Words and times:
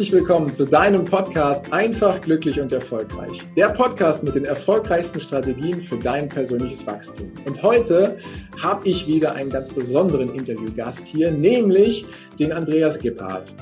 Herzlich 0.00 0.18
willkommen 0.18 0.50
zu 0.50 0.64
deinem 0.64 1.04
Podcast 1.04 1.70
Einfach, 1.74 2.22
glücklich 2.22 2.58
und 2.58 2.72
erfolgreich. 2.72 3.42
Der 3.54 3.68
Podcast 3.68 4.24
mit 4.24 4.34
den 4.34 4.46
erfolgreichsten 4.46 5.20
Strategien 5.20 5.82
für 5.82 5.98
dein 5.98 6.26
persönliches 6.26 6.86
Wachstum. 6.86 7.30
Und 7.44 7.62
heute 7.62 8.16
habe 8.62 8.88
ich 8.88 9.06
wieder 9.06 9.34
einen 9.34 9.50
ganz 9.50 9.68
besonderen 9.68 10.34
Interviewgast 10.34 11.06
hier, 11.06 11.30
nämlich 11.30 12.06
den 12.38 12.50
Andreas 12.50 12.98
Gebhardt. 12.98 13.52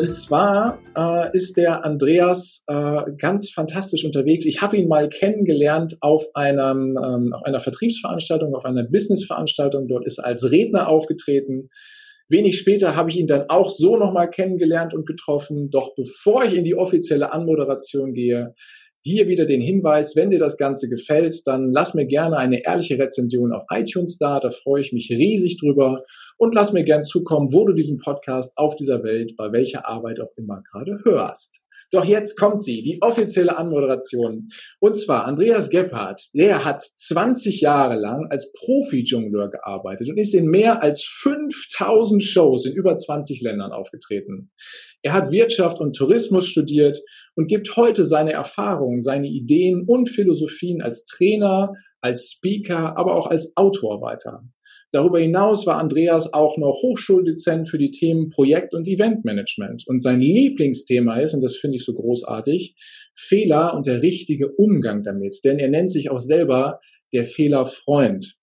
Und 0.00 0.14
zwar 0.14 0.78
äh, 0.96 1.36
ist 1.36 1.58
der 1.58 1.84
Andreas 1.84 2.64
äh, 2.68 3.02
ganz 3.18 3.50
fantastisch 3.50 4.06
unterwegs. 4.06 4.46
Ich 4.46 4.62
habe 4.62 4.78
ihn 4.78 4.88
mal 4.88 5.10
kennengelernt 5.10 5.98
auf, 6.00 6.24
einem, 6.32 6.96
ähm, 6.96 7.34
auf 7.34 7.42
einer 7.42 7.60
Vertriebsveranstaltung, 7.60 8.54
auf 8.54 8.64
einer 8.64 8.84
Businessveranstaltung. 8.84 9.88
Dort 9.88 10.06
ist 10.06 10.16
er 10.16 10.24
als 10.24 10.50
Redner 10.50 10.88
aufgetreten. 10.88 11.68
Wenig 12.32 12.58
später 12.58 12.96
habe 12.96 13.10
ich 13.10 13.18
ihn 13.18 13.26
dann 13.26 13.50
auch 13.50 13.68
so 13.68 13.96
nochmal 13.96 14.30
kennengelernt 14.30 14.94
und 14.94 15.06
getroffen. 15.06 15.68
Doch 15.70 15.94
bevor 15.94 16.44
ich 16.44 16.56
in 16.56 16.64
die 16.64 16.74
offizielle 16.74 17.30
Anmoderation 17.30 18.14
gehe, 18.14 18.54
hier 19.04 19.26
wieder 19.26 19.46
den 19.46 19.60
Hinweis, 19.60 20.16
wenn 20.16 20.30
dir 20.30 20.38
das 20.38 20.56
Ganze 20.56 20.88
gefällt, 20.88 21.36
dann 21.46 21.72
lass 21.72 21.92
mir 21.92 22.06
gerne 22.06 22.38
eine 22.38 22.64
ehrliche 22.64 22.98
Rezension 22.98 23.52
auf 23.52 23.64
iTunes 23.70 24.16
da, 24.16 24.40
da 24.40 24.50
freue 24.50 24.80
ich 24.80 24.92
mich 24.92 25.10
riesig 25.10 25.58
drüber 25.58 26.04
und 26.38 26.54
lass 26.54 26.72
mir 26.72 26.84
gern 26.84 27.02
zukommen, 27.02 27.52
wo 27.52 27.66
du 27.66 27.74
diesen 27.74 27.98
Podcast 27.98 28.52
auf 28.56 28.76
dieser 28.76 29.02
Welt, 29.02 29.34
bei 29.36 29.52
welcher 29.52 29.86
Arbeit 29.88 30.20
auch 30.20 30.30
immer 30.36 30.62
gerade 30.62 31.00
hörst. 31.04 31.61
Doch 31.92 32.06
jetzt 32.06 32.38
kommt 32.38 32.62
sie, 32.62 32.82
die 32.82 33.02
offizielle 33.02 33.56
Anmoderation. 33.56 34.46
Und 34.80 34.96
zwar 34.96 35.26
Andreas 35.26 35.68
Gebhardt, 35.68 36.22
der 36.32 36.64
hat 36.64 36.82
20 36.82 37.60
Jahre 37.60 37.96
lang 37.96 38.28
als 38.30 38.50
Profi-Jongleur 38.52 39.50
gearbeitet 39.50 40.08
und 40.08 40.16
ist 40.16 40.34
in 40.34 40.46
mehr 40.46 40.82
als 40.82 41.04
5000 41.04 42.22
Shows 42.22 42.64
in 42.64 42.72
über 42.72 42.96
20 42.96 43.42
Ländern 43.42 43.72
aufgetreten. 43.72 44.50
Er 45.02 45.12
hat 45.12 45.30
Wirtschaft 45.30 45.80
und 45.80 45.94
Tourismus 45.94 46.48
studiert 46.48 46.98
und 47.34 47.46
gibt 47.46 47.76
heute 47.76 48.06
seine 48.06 48.32
Erfahrungen, 48.32 49.02
seine 49.02 49.28
Ideen 49.28 49.84
und 49.86 50.08
Philosophien 50.08 50.80
als 50.80 51.04
Trainer, 51.04 51.72
als 52.00 52.30
Speaker, 52.30 52.96
aber 52.96 53.16
auch 53.16 53.26
als 53.26 53.52
Autor 53.56 54.00
weiter. 54.00 54.42
Darüber 54.92 55.18
hinaus 55.18 55.66
war 55.66 55.78
Andreas 55.78 56.34
auch 56.34 56.58
noch 56.58 56.82
Hochschuldezent 56.82 57.68
für 57.68 57.78
die 57.78 57.90
Themen 57.90 58.28
Projekt- 58.28 58.74
und 58.74 58.86
Eventmanagement. 58.86 59.84
Und 59.86 60.00
sein 60.00 60.20
Lieblingsthema 60.20 61.18
ist, 61.18 61.32
und 61.32 61.42
das 61.42 61.56
finde 61.56 61.76
ich 61.76 61.84
so 61.84 61.94
großartig, 61.94 62.76
Fehler 63.14 63.74
und 63.74 63.86
der 63.86 64.02
richtige 64.02 64.52
Umgang 64.52 65.02
damit. 65.02 65.38
Denn 65.44 65.58
er 65.58 65.68
nennt 65.68 65.90
sich 65.90 66.10
auch 66.10 66.20
selber 66.20 66.80
der 67.14 67.24
Fehlerfreund. 67.24 68.36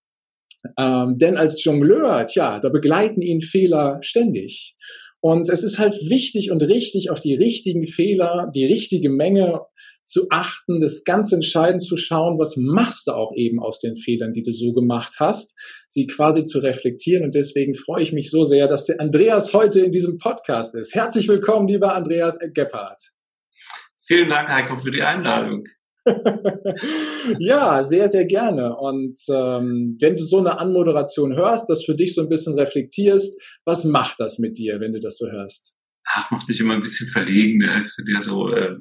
Ähm, 0.76 1.18
denn 1.18 1.36
als 1.36 1.62
Jongleur, 1.64 2.26
tja, 2.26 2.58
da 2.58 2.68
begleiten 2.68 3.22
ihn 3.22 3.40
Fehler 3.40 3.98
ständig. 4.02 4.74
Und 5.20 5.48
es 5.50 5.62
ist 5.62 5.78
halt 5.78 5.94
wichtig 6.08 6.50
und 6.50 6.62
richtig, 6.62 7.10
auf 7.10 7.20
die 7.20 7.34
richtigen 7.34 7.86
Fehler, 7.86 8.50
die 8.54 8.64
richtige 8.64 9.10
Menge 9.10 9.60
zu 10.10 10.26
achten, 10.30 10.80
das 10.80 11.04
ganz 11.04 11.32
entscheidend 11.32 11.82
zu 11.82 11.96
schauen, 11.96 12.38
was 12.38 12.56
machst 12.56 13.06
du 13.06 13.12
auch 13.12 13.32
eben 13.36 13.60
aus 13.60 13.78
den 13.78 13.96
Fehlern, 13.96 14.32
die 14.32 14.42
du 14.42 14.52
so 14.52 14.72
gemacht 14.72 15.14
hast, 15.20 15.54
sie 15.88 16.06
quasi 16.08 16.42
zu 16.42 16.58
reflektieren. 16.58 17.24
Und 17.24 17.34
deswegen 17.34 17.74
freue 17.74 18.02
ich 18.02 18.12
mich 18.12 18.30
so 18.30 18.42
sehr, 18.42 18.66
dass 18.66 18.86
der 18.86 19.00
Andreas 19.00 19.52
heute 19.52 19.80
in 19.80 19.92
diesem 19.92 20.18
Podcast 20.18 20.74
ist. 20.74 20.94
Herzlich 20.94 21.28
willkommen, 21.28 21.68
lieber 21.68 21.94
Andreas 21.94 22.38
Gebhardt. 22.52 23.12
Vielen 23.96 24.28
Dank, 24.28 24.48
Heiko, 24.48 24.76
für 24.76 24.90
die 24.90 25.02
Einladung. 25.02 25.64
ja, 27.38 27.84
sehr, 27.84 28.08
sehr 28.08 28.24
gerne. 28.24 28.76
Und 28.76 29.20
ähm, 29.28 29.96
wenn 30.00 30.16
du 30.16 30.24
so 30.24 30.38
eine 30.38 30.58
Anmoderation 30.58 31.36
hörst, 31.36 31.70
das 31.70 31.84
für 31.84 31.94
dich 31.94 32.16
so 32.16 32.22
ein 32.22 32.28
bisschen 32.28 32.58
reflektierst, 32.58 33.40
was 33.64 33.84
macht 33.84 34.18
das 34.18 34.40
mit 34.40 34.58
dir, 34.58 34.80
wenn 34.80 34.92
du 34.92 34.98
das 34.98 35.18
so 35.18 35.30
hörst? 35.30 35.74
Ach, 36.12 36.30
macht 36.32 36.48
mich 36.48 36.58
immer 36.58 36.74
ein 36.74 36.80
bisschen 36.80 37.06
verlegen, 37.06 37.58
ne? 37.58 37.80
der 38.08 38.20
so 38.20 38.52
äh, 38.52 38.78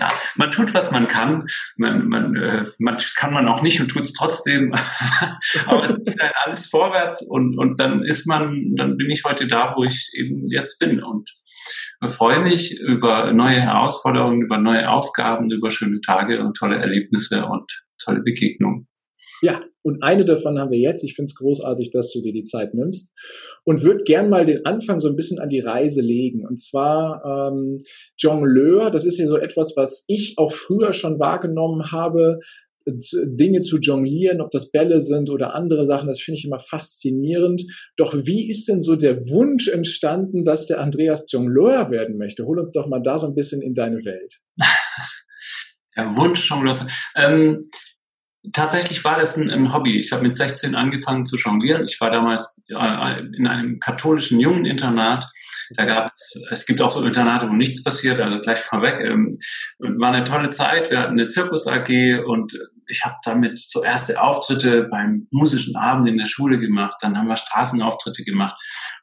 ja, 0.00 0.08
man 0.36 0.50
tut, 0.50 0.72
was 0.72 0.90
man 0.90 1.06
kann. 1.06 1.46
Man, 1.76 2.08
man, 2.08 2.34
äh, 2.34 2.64
manches 2.78 3.14
kann 3.14 3.34
man 3.34 3.46
auch 3.48 3.60
nicht 3.60 3.80
und 3.80 3.88
tut 3.88 4.02
es 4.02 4.14
trotzdem. 4.14 4.74
Aber 5.66 5.84
es 5.84 6.02
geht 6.02 6.18
halt 6.18 6.32
alles 6.44 6.66
vorwärts 6.66 7.22
und, 7.22 7.58
und 7.58 7.78
dann 7.78 8.02
ist 8.02 8.26
man, 8.26 8.74
dann 8.76 8.96
bin 8.96 9.10
ich 9.10 9.24
heute 9.24 9.46
da, 9.46 9.74
wo 9.76 9.84
ich 9.84 10.10
eben 10.18 10.48
jetzt 10.50 10.78
bin 10.78 11.02
und 11.02 11.30
freue 12.08 12.40
mich 12.40 12.80
über 12.80 13.32
neue 13.34 13.60
Herausforderungen, 13.60 14.40
über 14.40 14.56
neue 14.56 14.88
Aufgaben, 14.88 15.50
über 15.50 15.70
schöne 15.70 16.00
Tage 16.00 16.42
und 16.42 16.56
tolle 16.56 16.78
Erlebnisse 16.78 17.44
und 17.44 17.70
tolle 18.02 18.22
Begegnungen. 18.22 18.88
Ja, 19.42 19.62
und 19.82 20.02
eine 20.02 20.24
davon 20.24 20.58
haben 20.58 20.70
wir 20.70 20.78
jetzt. 20.78 21.02
Ich 21.02 21.14
finde 21.14 21.30
es 21.30 21.34
großartig, 21.34 21.90
dass 21.90 22.12
du 22.12 22.20
dir 22.20 22.32
die 22.32 22.44
Zeit 22.44 22.74
nimmst 22.74 23.12
und 23.64 23.82
würde 23.82 24.04
gern 24.04 24.28
mal 24.28 24.44
den 24.44 24.66
Anfang 24.66 25.00
so 25.00 25.08
ein 25.08 25.16
bisschen 25.16 25.38
an 25.38 25.48
die 25.48 25.60
Reise 25.60 26.02
legen. 26.02 26.46
Und 26.46 26.60
zwar 26.60 27.24
ähm, 27.24 27.78
Jongleur, 28.18 28.90
das 28.90 29.04
ist 29.04 29.18
ja 29.18 29.26
so 29.26 29.38
etwas, 29.38 29.74
was 29.76 30.04
ich 30.08 30.34
auch 30.36 30.52
früher 30.52 30.92
schon 30.92 31.18
wahrgenommen 31.18 31.90
habe, 31.90 32.40
Dinge 32.86 33.62
zu 33.62 33.78
jonglieren, 33.78 34.40
ob 34.40 34.50
das 34.50 34.70
Bälle 34.70 35.00
sind 35.00 35.30
oder 35.30 35.54
andere 35.54 35.86
Sachen, 35.86 36.08
das 36.08 36.20
finde 36.20 36.38
ich 36.38 36.44
immer 36.44 36.58
faszinierend. 36.58 37.62
Doch 37.96 38.14
wie 38.14 38.48
ist 38.50 38.68
denn 38.68 38.82
so 38.82 38.96
der 38.96 39.28
Wunsch 39.28 39.68
entstanden, 39.68 40.44
dass 40.44 40.66
der 40.66 40.80
Andreas 40.80 41.26
Jongleur 41.30 41.90
werden 41.90 42.16
möchte? 42.16 42.46
Hol 42.46 42.58
uns 42.58 42.70
doch 42.70 42.86
mal 42.88 43.00
da 43.00 43.18
so 43.18 43.26
ein 43.26 43.34
bisschen 43.34 43.62
in 43.62 43.74
deine 43.74 44.04
Welt. 44.04 44.40
Der 45.96 46.04
Wunsch 46.16 46.48
Jongleur 46.48 46.76
zu. 46.76 46.86
Ähm, 47.16 47.62
Tatsächlich 48.52 49.04
war 49.04 49.18
das 49.18 49.36
ein, 49.36 49.50
ein 49.50 49.72
Hobby. 49.72 49.98
Ich 49.98 50.12
habe 50.12 50.22
mit 50.22 50.34
16 50.34 50.74
angefangen 50.74 51.26
zu 51.26 51.36
jonglieren. 51.36 51.84
Ich 51.84 52.00
war 52.00 52.10
damals 52.10 52.56
äh, 52.68 53.20
in 53.36 53.46
einem 53.46 53.78
katholischen 53.80 54.40
Jungeninternat. 54.40 55.26
Da 55.76 55.84
gab 55.84 56.10
es, 56.10 56.34
es 56.50 56.66
gibt 56.66 56.80
auch 56.80 56.90
so 56.90 57.04
Internate, 57.04 57.48
wo 57.48 57.52
nichts 57.52 57.82
passiert, 57.82 58.18
also 58.18 58.40
gleich 58.40 58.58
vorweg. 58.58 59.00
Ähm, 59.00 59.32
war 59.78 60.12
eine 60.12 60.24
tolle 60.24 60.50
Zeit. 60.50 60.90
Wir 60.90 61.00
hatten 61.00 61.12
eine 61.12 61.26
Zirkus 61.26 61.66
AG 61.66 62.24
und 62.24 62.58
ich 62.90 63.04
habe 63.04 63.16
damit 63.24 63.58
so 63.58 63.82
erste 63.82 64.20
Auftritte 64.20 64.86
beim 64.90 65.26
musischen 65.30 65.76
Abend 65.76 66.08
in 66.08 66.18
der 66.18 66.26
Schule 66.26 66.58
gemacht. 66.58 66.96
Dann 67.00 67.16
haben 67.16 67.28
wir 67.28 67.36
Straßenauftritte 67.36 68.24
gemacht. 68.24 68.60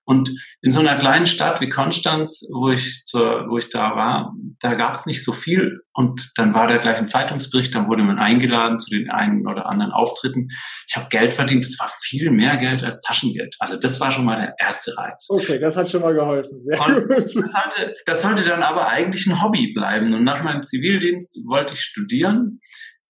Und 0.07 0.31
in 0.61 0.71
so 0.71 0.79
einer 0.79 0.95
kleinen 0.95 1.25
Stadt 1.25 1.59
wie 1.59 1.67
Konstanz, 1.67 2.47
wo 2.53 2.69
ich, 2.69 3.03
zur, 3.05 3.49
wo 3.49 3.57
ich 3.57 3.69
da 3.69 3.97
war, 3.97 4.33
da 4.61 4.75
gab 4.75 4.93
es 4.93 5.05
nicht 5.05 5.21
so 5.21 5.33
viel. 5.33 5.81
Und 5.91 6.31
dann 6.35 6.53
war 6.53 6.65
da 6.67 6.77
gleich 6.77 6.97
ein 6.97 7.09
Zeitungsbericht, 7.09 7.75
dann 7.75 7.89
wurde 7.89 8.03
man 8.03 8.17
eingeladen 8.17 8.79
zu 8.79 8.89
den 8.89 9.09
einen 9.09 9.45
oder 9.45 9.65
anderen 9.65 9.91
Auftritten. 9.91 10.47
Ich 10.87 10.95
habe 10.95 11.09
Geld 11.09 11.33
verdient, 11.33 11.65
das 11.65 11.77
war 11.77 11.91
viel 11.99 12.31
mehr 12.31 12.55
Geld 12.55 12.85
als 12.85 13.01
Taschengeld. 13.01 13.57
Also 13.59 13.75
das 13.75 13.99
war 13.99 14.11
schon 14.11 14.23
mal 14.23 14.37
der 14.37 14.55
erste 14.57 14.95
Reiz. 14.97 15.27
Okay, 15.29 15.59
das 15.59 15.75
hat 15.75 15.89
schon 15.89 16.01
mal 16.01 16.13
geholfen. 16.13 16.57
Sehr 16.61 16.77
das, 16.77 17.33
sollte, 17.33 17.95
das 18.05 18.21
sollte 18.21 18.43
dann 18.45 18.63
aber 18.63 18.87
eigentlich 18.87 19.27
ein 19.27 19.41
Hobby 19.43 19.73
bleiben. 19.73 20.13
Und 20.13 20.23
nach 20.23 20.41
meinem 20.41 20.63
Zivildienst 20.63 21.41
wollte 21.45 21.73
ich 21.73 21.81
studieren 21.81 22.61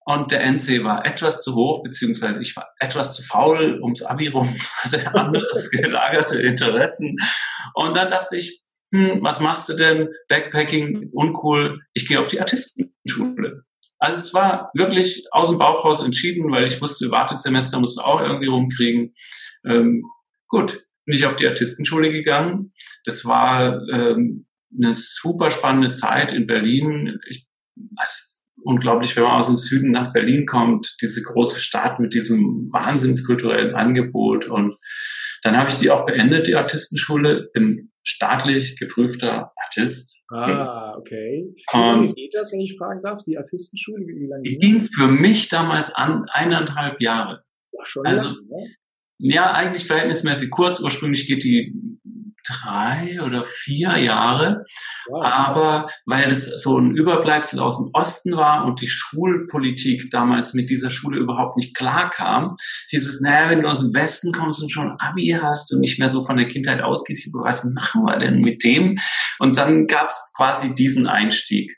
und 0.08 0.32
der 0.32 0.42
NC 0.42 0.86
war 0.86 1.06
etwas 1.06 1.42
zu 1.42 1.54
hoch, 1.54 1.84
beziehungsweise 1.84 2.42
ich 2.42 2.56
war 2.56 2.70
etwas 2.80 3.14
zu 3.14 3.24
faul 3.24 3.78
ums 3.82 4.04
Abi 4.04 4.30
rum, 4.30 4.48
hatte 4.82 5.06
anderes 5.14 5.70
gelagerte 5.72 6.42
Interessen. 6.42 7.18
Und 7.74 7.98
dann 7.98 8.10
dachte 8.10 8.38
ich, 8.38 8.64
hm, 8.94 9.22
was 9.22 9.42
machst 9.42 9.68
du 9.68 9.74
denn? 9.74 10.08
Backpacking, 10.30 11.10
uncool. 11.12 11.82
Ich 11.94 12.08
gehe 12.08 12.22
auf 12.22 12.30
die 12.30 12.40
Artistenschule. 12.40 13.64
Also 14.00 14.18
es 14.18 14.34
war 14.34 14.72
wirklich 14.76 15.26
aus 15.32 15.50
dem 15.50 15.58
Bauch 15.58 15.84
raus 15.84 16.02
entschieden, 16.02 16.50
weil 16.54 16.64
ich 16.64 16.82
wusste, 16.82 17.12
Wartesemester 17.12 17.78
musst 17.78 17.98
du 17.98 18.02
auch 18.02 18.22
irgendwie 18.22 18.48
rumkriegen. 18.48 19.12
Ähm, 19.66 20.06
gut, 20.48 20.86
bin 21.04 21.16
ich 21.16 21.26
auf 21.26 21.36
die 21.36 21.50
Artistenschule 21.50 22.14
gegangen. 22.14 22.72
Das 23.04 23.26
war 23.26 23.82
ähm, 23.92 24.48
eine 24.74 24.94
super 24.94 25.52
spannende 25.52 25.92
Zeit 25.92 26.32
in 26.32 26.48
Berlin. 26.48 27.20
Ich, 27.28 27.46
also 27.98 28.27
unglaublich, 28.68 29.16
wenn 29.16 29.24
man 29.24 29.40
aus 29.40 29.48
dem 29.48 29.58
Süden 29.58 29.92
nach 29.92 30.12
Berlin 30.14 30.46
kommt, 30.46 30.98
diese 31.02 31.22
große 31.22 31.60
Stadt 31.60 32.00
mit 32.00 32.14
diesem 32.14 32.68
wahnsinnskulturellen 32.72 33.76
Angebot. 33.76 34.48
Und 34.48 34.78
dann 35.44 35.58
habe 35.58 35.70
ich 35.70 35.76
die 35.76 35.90
auch 35.90 36.06
beendet, 36.06 36.48
die 36.48 36.56
Artistenschule, 36.56 37.50
bin 37.54 37.92
staatlich 38.04 38.78
geprüfter 38.78 39.52
Artist. 39.66 40.22
Ah, 40.30 40.96
okay. 40.98 41.46
Wie 41.56 41.78
lange 41.78 42.14
geht 42.14 42.34
das, 42.34 42.52
wenn 42.52 42.60
ich 42.60 42.78
fragen 42.78 43.02
darf, 43.02 43.24
die 43.26 43.38
Artistenschule? 43.38 44.06
Wie 44.06 44.28
lange 44.28 44.44
die 44.44 44.58
ging 44.58 44.82
für 44.82 45.08
mich 45.08 45.50
damals 45.50 45.94
an 45.96 46.24
eineinhalb 46.32 47.00
Jahre. 47.02 47.44
War 47.72 47.86
schon 47.86 48.06
also, 48.06 48.30
lang, 48.30 48.48
ne? 48.50 48.68
Ja, 49.20 49.52
eigentlich 49.52 49.86
verhältnismäßig 49.86 50.50
kurz. 50.52 50.80
Ursprünglich 50.80 51.28
geht 51.28 51.44
die 51.44 51.74
drei 52.48 53.22
oder 53.22 53.44
vier 53.46 53.98
Jahre. 53.98 54.64
Wow. 55.08 55.24
Aber 55.24 55.88
weil 56.06 56.32
es 56.32 56.46
so 56.62 56.78
ein 56.80 56.96
Überbleibsel 56.96 57.60
aus 57.60 57.78
dem 57.78 57.90
Osten 57.94 58.36
war 58.36 58.66
und 58.66 58.82
die 58.82 58.88
Schulpolitik 58.88 60.10
damals 60.12 60.54
mit 60.54 60.70
dieser 60.70 60.90
Schule 60.90 61.20
überhaupt 61.20 61.58
nicht 61.58 61.76
klar 61.76 62.10
kam, 62.10 62.56
hieß 62.90 63.08
es, 63.08 63.22
naja, 63.22 63.50
wenn 63.50 63.62
du 63.62 63.68
aus 63.68 63.80
dem 63.80 63.94
Westen 63.94 64.32
kommst 64.32 64.62
und 64.62 64.72
schon 64.72 64.96
Abi 65.00 65.38
hast 65.42 65.74
und 65.74 65.80
nicht 65.80 66.00
mehr 66.00 66.10
so 66.10 66.26
von 66.26 66.38
der 66.38 66.48
Kindheit 66.48 66.82
ausgehst, 66.82 67.28
was 67.34 67.64
machen 67.64 68.04
wir 68.04 68.18
denn 68.18 68.40
mit 68.40 68.64
dem? 68.64 68.98
Und 69.40 69.58
dann 69.58 69.88
gab 69.88 70.10
es 70.10 70.20
quasi 70.36 70.74
diesen 70.74 71.08
Einstieg. 71.08 71.76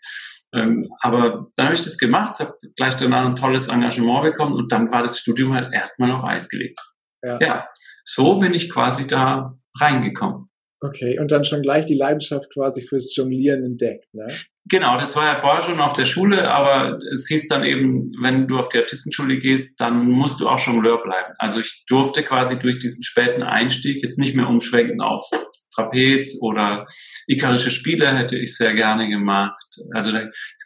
Ähm, 0.54 0.90
aber 1.02 1.48
dann 1.56 1.68
habe 1.68 1.76
ich 1.76 1.84
das 1.84 1.98
gemacht, 1.98 2.40
habe 2.40 2.58
gleich 2.76 2.96
danach 2.96 3.26
ein 3.26 3.36
tolles 3.36 3.68
Engagement 3.68 4.24
bekommen 4.24 4.54
und 4.54 4.72
dann 4.72 4.92
war 4.92 5.04
das 5.04 5.20
Studium 5.20 5.54
halt 5.54 5.72
erstmal 5.74 6.12
auf 6.12 6.24
Eis 6.24 6.50
gelegt. 6.50 6.80
Ja. 7.22 7.38
ja, 7.40 7.68
so 8.04 8.40
bin 8.40 8.54
ich 8.54 8.72
quasi 8.72 9.06
da 9.06 9.54
reingekommen. 9.80 10.49
Okay, 10.82 11.20
und 11.20 11.32
dann 11.32 11.44
schon 11.44 11.62
gleich 11.62 11.86
die 11.86 11.96
Leidenschaft 11.96 12.54
quasi 12.54 12.82
fürs 12.82 13.14
Jonglieren 13.16 13.64
entdeckt, 13.64 14.14
ne? 14.14 14.28
Genau, 14.66 15.00
das 15.00 15.16
war 15.16 15.26
ja 15.26 15.36
vorher 15.36 15.64
schon 15.64 15.80
auf 15.80 15.94
der 15.94 16.06
Schule, 16.06 16.50
aber 16.50 16.98
es 17.12 17.28
hieß 17.28 17.48
dann 17.48 17.64
eben, 17.64 18.12
wenn 18.22 18.48
du 18.48 18.60
auf 18.60 18.70
die 18.70 18.78
Artistenschule 18.78 19.40
gehst, 19.40 19.82
dann 19.82 20.08
musst 20.08 20.40
du 20.40 20.48
auch 20.48 20.60
Jongleur 20.60 21.02
bleiben. 21.02 21.34
Also 21.40 21.60
ich 21.60 21.86
durfte 21.88 22.22
quasi 22.22 22.60
durch 22.60 22.78
diesen 22.78 23.04
späten 23.04 23.42
Einstieg 23.42 24.04
jetzt 24.04 24.20
nicht 24.20 24.36
mehr 24.36 24.48
umschwenken 24.48 25.02
auf 25.02 25.28
Trapez 25.74 26.38
oder 26.42 26.86
ikarische 27.28 27.72
Spiele 27.72 28.16
hätte 28.16 28.38
ich 28.38 28.56
sehr 28.56 28.76
gerne 28.76 29.10
gemacht. 29.10 29.66
Also 29.94 30.12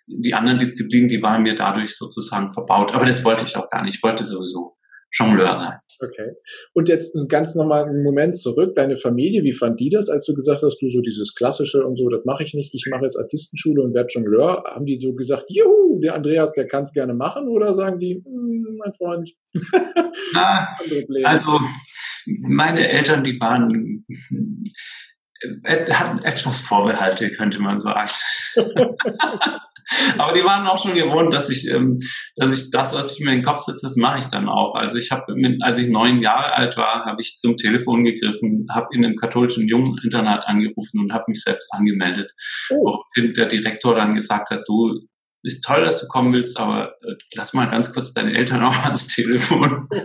die 0.07 0.33
anderen 0.33 0.60
Disziplinen, 0.60 1.07
die 1.07 1.21
waren 1.21 1.44
mir 1.44 1.56
dadurch 1.56 1.95
sozusagen 1.95 2.51
verbaut. 2.51 2.94
Aber 2.94 3.06
das 3.06 3.24
wollte 3.24 3.45
ich 3.45 3.56
auch 3.56 3.69
gar 3.69 3.83
nicht. 3.83 3.95
Ich 3.95 4.04
wollte 4.04 4.25
sowieso 4.25 4.75
Jongleur 5.13 5.56
sein. 5.56 5.74
Okay. 6.01 6.31
Und 6.74 6.89
jetzt 6.89 7.15
einen 7.15 7.27
ganz 7.27 7.56
normalen 7.56 8.04
Moment 8.04 8.36
zurück. 8.36 8.75
Deine 8.75 8.98
Familie, 8.98 9.44
wie 9.44 9.54
fand 9.54 9.80
die 9.80 9.89
das, 9.89 10.10
als 10.10 10.25
du 10.25 10.33
gesagt 10.33 10.62
hast, 10.63 10.81
du 10.81 10.89
so 10.89 11.01
dieses 11.01 11.33
Klassische 11.36 11.86
und 11.86 11.98
so, 11.98 12.10
das 12.10 12.25
mache 12.25 12.44
ich 12.44 12.54
nicht, 12.54 12.74
ich 12.74 12.86
mache 12.89 13.04
jetzt 13.04 13.18
Artistenschule 13.18 13.81
und 13.81 13.94
werde 13.94 14.10
Jongleur. 14.10 14.63
Haben 14.65 14.86
die 14.86 15.00
so 15.00 15.13
gesagt, 15.13 15.45
juhu, 15.50 16.00
der 16.01 16.15
Andreas, 16.15 16.51
der 16.54 16.68
kann 16.68 16.83
es 16.83 16.94
gerne 16.94 17.13
machen? 17.13 17.48
Oder 17.48 17.74
sagen 17.74 18.00
die, 18.00 18.24
hm, 18.25 18.77
mein 18.77 18.94
Freund, 18.94 19.31
ah, 20.36 20.68
Also, 21.24 21.60
meine 22.25 22.88
Eltern, 22.88 23.24
die 23.24 23.39
waren, 23.39 24.06
äh, 25.63 25.92
hatten 25.92 26.25
etwas 26.25 26.62
Vorbehalte, 26.62 27.30
könnte 27.31 27.62
man 27.62 27.80
sagen. 27.80 28.10
Aber 30.17 30.33
die 30.33 30.43
waren 30.43 30.67
auch 30.67 30.81
schon 30.81 30.95
gewohnt, 30.95 31.33
dass 31.33 31.49
ich, 31.49 31.69
ähm, 31.69 31.97
dass 32.35 32.51
ich 32.51 32.71
das, 32.71 32.93
was 32.93 33.13
ich 33.13 33.19
mir 33.23 33.31
in 33.31 33.39
den 33.39 33.45
Kopf 33.45 33.61
setze, 33.61 33.85
das 33.85 33.95
mache 33.95 34.19
ich 34.19 34.25
dann 34.25 34.49
auch. 34.49 34.75
Also 34.75 34.97
ich 34.97 35.11
habe, 35.11 35.33
als 35.61 35.77
ich 35.77 35.87
neun 35.87 36.21
Jahre 36.21 36.53
alt 36.53 36.77
war, 36.77 37.05
habe 37.05 37.21
ich 37.21 37.37
zum 37.37 37.57
Telefon 37.57 38.03
gegriffen, 38.03 38.67
habe 38.71 38.87
in 38.91 39.05
einem 39.05 39.15
katholischen 39.15 39.67
Jungeninternat 39.67 40.47
angerufen 40.47 40.99
und 40.99 41.13
habe 41.13 41.25
mich 41.27 41.41
selbst 41.41 41.73
angemeldet. 41.73 42.31
Oh. 42.69 42.85
Woraufhin 42.85 43.33
der 43.33 43.47
Direktor 43.47 43.95
dann 43.95 44.15
gesagt 44.15 44.49
hat, 44.49 44.63
du, 44.67 44.99
ist 45.43 45.63
toll, 45.63 45.83
dass 45.83 45.99
du 45.99 46.07
kommen 46.07 46.33
willst, 46.33 46.57
aber 46.57 46.93
äh, 47.01 47.15
lass 47.35 47.53
mal 47.53 47.69
ganz 47.69 47.93
kurz 47.93 48.13
deine 48.13 48.33
Eltern 48.33 48.63
auch 48.63 48.85
ans 48.85 49.07
Telefon. 49.07 49.89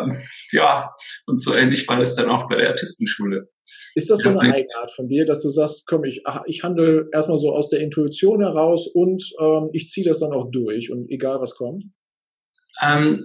aber 0.00 0.16
ja, 0.52 0.92
und 1.26 1.42
so 1.42 1.54
ähnlich 1.54 1.86
war 1.88 1.98
es 2.00 2.14
dann 2.14 2.28
auch 2.28 2.48
bei 2.48 2.56
der 2.56 2.70
Artistenschule. 2.70 3.48
Ist 3.94 4.10
das 4.10 4.20
so 4.20 4.38
eine 4.38 4.54
Eigenart 4.54 4.90
von 4.92 5.08
dir, 5.08 5.26
dass 5.26 5.42
du 5.42 5.50
sagst, 5.50 5.84
komm, 5.86 6.04
ich, 6.04 6.22
ich 6.46 6.62
handle 6.62 7.08
erstmal 7.12 7.38
so 7.38 7.54
aus 7.54 7.68
der 7.68 7.80
Intuition 7.80 8.40
heraus 8.40 8.88
und 8.88 9.22
ähm, 9.40 9.70
ich 9.72 9.88
ziehe 9.88 10.06
das 10.06 10.20
dann 10.20 10.32
auch 10.32 10.50
durch 10.50 10.90
und 10.90 11.10
egal 11.10 11.40
was 11.40 11.54
kommt? 11.54 11.84
Ähm, 12.82 13.20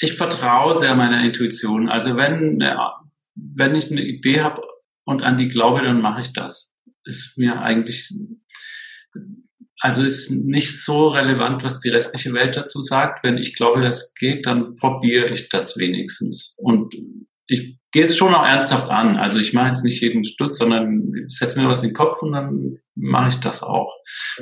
ich 0.00 0.14
vertraue 0.14 0.76
sehr 0.76 0.94
meiner 0.94 1.24
Intuition. 1.24 1.88
Also 1.88 2.16
wenn, 2.16 2.60
ja, 2.60 2.94
wenn 3.34 3.74
ich 3.74 3.90
eine 3.90 4.02
Idee 4.02 4.40
habe 4.40 4.62
und 5.04 5.22
an 5.22 5.38
die 5.38 5.48
glaube, 5.48 5.82
dann 5.82 6.00
mache 6.00 6.20
ich 6.20 6.32
das. 6.32 6.74
Ist 7.04 7.38
mir 7.38 7.60
eigentlich, 7.60 8.12
also 9.80 10.02
ist 10.02 10.30
nicht 10.30 10.82
so 10.82 11.08
relevant, 11.08 11.62
was 11.64 11.78
die 11.80 11.90
restliche 11.90 12.32
Welt 12.32 12.56
dazu 12.56 12.80
sagt. 12.80 13.22
Wenn 13.22 13.38
ich 13.38 13.54
glaube, 13.54 13.82
das 13.82 14.12
geht, 14.14 14.46
dann 14.46 14.74
probiere 14.76 15.28
ich 15.28 15.48
das 15.48 15.76
wenigstens. 15.76 16.56
Und 16.58 16.94
ich 17.46 17.78
gehe 17.92 18.04
es 18.04 18.16
schon 18.16 18.34
auch 18.34 18.44
ernsthaft 18.44 18.90
an. 18.90 19.16
Also 19.16 19.38
ich 19.38 19.52
mache 19.52 19.68
jetzt 19.68 19.84
nicht 19.84 20.00
jeden 20.02 20.24
Stuss, 20.24 20.58
sondern 20.58 21.12
setze 21.26 21.60
mir 21.60 21.68
was 21.68 21.82
in 21.82 21.90
den 21.90 21.94
Kopf 21.94 22.22
und 22.22 22.32
dann 22.32 22.72
mache 22.94 23.30
ich 23.30 23.36
das 23.36 23.62
auch. 23.62 23.94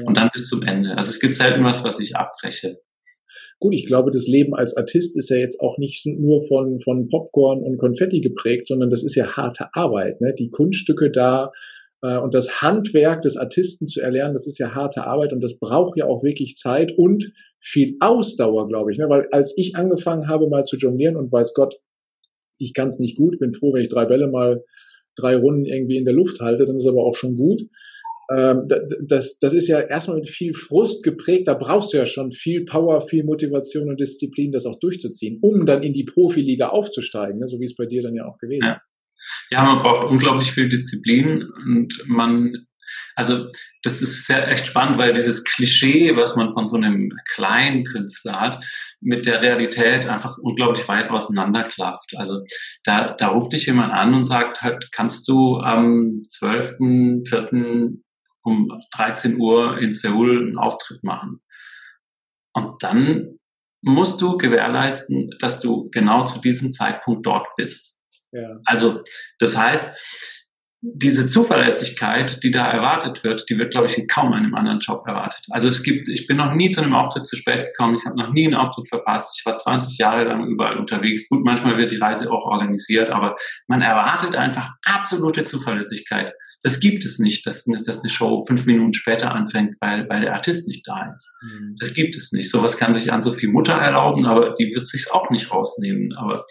Und 0.04 0.16
dann 0.16 0.30
bis 0.32 0.48
zum 0.48 0.62
Ende. 0.62 0.96
Also 0.96 1.10
es 1.10 1.20
gibt 1.20 1.34
selten 1.34 1.64
was, 1.64 1.84
was 1.84 2.00
ich 2.00 2.16
abbreche. 2.16 2.78
Gut, 3.58 3.74
ich 3.74 3.86
glaube, 3.86 4.10
das 4.12 4.26
Leben 4.26 4.54
als 4.54 4.76
Artist 4.76 5.16
ist 5.18 5.30
ja 5.30 5.36
jetzt 5.36 5.60
auch 5.60 5.78
nicht 5.78 6.04
nur 6.04 6.46
von, 6.46 6.80
von 6.80 7.08
Popcorn 7.08 7.62
und 7.62 7.78
Konfetti 7.78 8.20
geprägt, 8.20 8.68
sondern 8.68 8.90
das 8.90 9.02
ist 9.02 9.14
ja 9.14 9.36
harte 9.36 9.68
Arbeit. 9.72 10.20
Ne? 10.20 10.34
Die 10.38 10.50
Kunststücke 10.50 11.10
da 11.10 11.52
und 12.14 12.34
das 12.34 12.62
Handwerk 12.62 13.22
des 13.22 13.36
Artisten 13.36 13.86
zu 13.86 14.00
erlernen, 14.00 14.34
das 14.34 14.46
ist 14.46 14.58
ja 14.58 14.74
harte 14.74 15.06
Arbeit 15.06 15.32
und 15.32 15.40
das 15.40 15.58
braucht 15.58 15.96
ja 15.96 16.06
auch 16.06 16.22
wirklich 16.22 16.56
Zeit 16.56 16.92
und 16.96 17.32
viel 17.60 17.96
Ausdauer, 18.00 18.68
glaube 18.68 18.92
ich. 18.92 18.98
Ne? 18.98 19.08
Weil 19.08 19.28
als 19.32 19.54
ich 19.56 19.76
angefangen 19.76 20.28
habe, 20.28 20.48
mal 20.48 20.64
zu 20.64 20.76
jonglieren 20.76 21.16
und 21.16 21.32
weiß 21.32 21.54
Gott, 21.54 21.76
ich 22.58 22.74
kann 22.74 22.88
es 22.88 22.98
nicht 22.98 23.16
gut, 23.16 23.38
bin 23.38 23.54
froh, 23.54 23.72
wenn 23.72 23.82
ich 23.82 23.88
drei 23.88 24.06
Bälle 24.06 24.28
mal 24.28 24.62
drei 25.16 25.36
Runden 25.36 25.64
irgendwie 25.64 25.96
in 25.96 26.04
der 26.04 26.14
Luft 26.14 26.40
halte, 26.40 26.66
dann 26.66 26.76
ist 26.76 26.86
aber 26.86 27.04
auch 27.04 27.16
schon 27.16 27.36
gut. 27.36 27.62
Ähm, 28.30 28.66
das, 29.02 29.38
das 29.38 29.54
ist 29.54 29.68
ja 29.68 29.80
erstmal 29.80 30.18
mit 30.18 30.28
viel 30.28 30.52
Frust 30.52 31.02
geprägt, 31.02 31.48
da 31.48 31.54
brauchst 31.54 31.92
du 31.92 31.98
ja 31.98 32.06
schon 32.06 32.32
viel 32.32 32.64
Power, 32.64 33.02
viel 33.02 33.24
Motivation 33.24 33.88
und 33.88 34.00
Disziplin, 34.00 34.52
das 34.52 34.66
auch 34.66 34.78
durchzuziehen, 34.78 35.38
um 35.40 35.64
dann 35.64 35.82
in 35.82 35.92
die 35.92 36.04
Profiliga 36.04 36.68
aufzusteigen, 36.68 37.38
ne? 37.38 37.48
so 37.48 37.60
wie 37.60 37.64
es 37.64 37.76
bei 37.76 37.86
dir 37.86 38.02
dann 38.02 38.14
ja 38.14 38.26
auch 38.26 38.38
gewesen 38.38 38.62
ist. 38.62 38.66
Ja. 38.66 38.80
Ja, 39.50 39.64
man 39.64 39.78
braucht 39.80 40.06
unglaublich 40.06 40.52
viel 40.52 40.68
Disziplin 40.68 41.42
und 41.64 41.94
man 42.06 42.66
also 43.14 43.48
das 43.82 44.02
ist 44.02 44.26
sehr 44.26 44.46
echt 44.48 44.66
spannend, 44.66 44.98
weil 44.98 45.14
dieses 45.14 45.44
Klischee, 45.44 46.16
was 46.16 46.36
man 46.36 46.50
von 46.50 46.66
so 46.66 46.76
einem 46.76 47.10
kleinen 47.34 47.84
Künstler 47.84 48.38
hat, 48.40 48.64
mit 49.00 49.26
der 49.26 49.40
Realität 49.42 50.06
einfach 50.06 50.36
unglaublich 50.38 50.86
weit 50.86 51.10
auseinanderklafft. 51.10 52.12
Also 52.16 52.42
da, 52.84 53.14
da 53.14 53.28
ruft 53.28 53.54
dich 53.54 53.66
jemand 53.66 53.92
an 53.92 54.12
und 54.12 54.24
sagt 54.24 54.62
halt, 54.62 54.90
kannst 54.92 55.26
du 55.28 55.58
am 55.58 56.20
12.04. 56.28 57.98
um 58.42 58.80
13 58.94 59.40
Uhr 59.40 59.78
in 59.78 59.92
Seoul 59.92 60.48
einen 60.48 60.58
Auftritt 60.58 61.02
machen? 61.02 61.40
Und 62.52 62.82
dann 62.82 63.38
musst 63.82 64.20
du 64.20 64.36
gewährleisten, 64.36 65.30
dass 65.40 65.60
du 65.60 65.88
genau 65.90 66.24
zu 66.24 66.40
diesem 66.40 66.72
Zeitpunkt 66.72 67.24
dort 67.24 67.46
bist. 67.56 67.95
Ja. 68.32 68.58
Also 68.64 69.02
das 69.38 69.56
heißt, 69.56 69.96
diese 70.94 71.26
Zuverlässigkeit, 71.26 72.42
die 72.42 72.50
da 72.50 72.70
erwartet 72.70 73.24
wird, 73.24 73.48
die 73.48 73.58
wird, 73.58 73.72
glaube 73.72 73.86
ich, 73.86 73.98
in 73.98 74.06
kaum 74.06 74.32
einem 74.32 74.54
anderen 74.54 74.78
Job 74.78 75.06
erwartet. 75.06 75.44
Also 75.50 75.68
es 75.68 75.82
gibt, 75.82 76.08
ich 76.08 76.26
bin 76.26 76.36
noch 76.36 76.54
nie 76.54 76.70
zu 76.70 76.80
einem 76.80 76.94
Auftritt 76.94 77.26
zu 77.26 77.34
spät 77.34 77.66
gekommen, 77.66 77.96
ich 77.98 78.06
habe 78.06 78.16
noch 78.16 78.32
nie 78.32 78.44
einen 78.44 78.54
Auftritt 78.54 78.88
verpasst, 78.88 79.36
ich 79.38 79.46
war 79.46 79.56
20 79.56 79.98
Jahre 79.98 80.24
lang 80.24 80.46
überall 80.46 80.76
unterwegs. 80.76 81.28
Gut, 81.28 81.44
manchmal 81.44 81.78
wird 81.78 81.90
die 81.90 81.96
Reise 81.96 82.30
auch 82.30 82.44
organisiert, 82.44 83.10
aber 83.10 83.36
man 83.66 83.82
erwartet 83.82 84.36
einfach 84.36 84.70
absolute 84.84 85.44
Zuverlässigkeit. 85.44 86.32
Das 86.62 86.78
gibt 86.80 87.04
es 87.04 87.18
nicht, 87.18 87.46
dass, 87.46 87.64
dass 87.64 88.00
eine 88.00 88.10
Show 88.10 88.42
fünf 88.46 88.66
Minuten 88.66 88.92
später 88.92 89.34
anfängt, 89.34 89.76
weil, 89.80 90.08
weil 90.08 90.22
der 90.22 90.34
Artist 90.34 90.68
nicht 90.68 90.86
da 90.86 91.10
ist. 91.10 91.32
Mhm. 91.42 91.76
Das 91.80 91.94
gibt 91.94 92.16
es 92.16 92.32
nicht. 92.32 92.50
Sowas 92.50 92.76
kann 92.76 92.92
sich 92.92 93.12
an 93.12 93.20
Sophie 93.20 93.48
Mutter 93.48 93.74
erlauben, 93.74 94.26
aber 94.26 94.54
die 94.58 94.72
wird 94.74 94.86
sich's 94.86 95.10
auch 95.10 95.30
nicht 95.30 95.50
rausnehmen. 95.50 96.14
Aber 96.16 96.44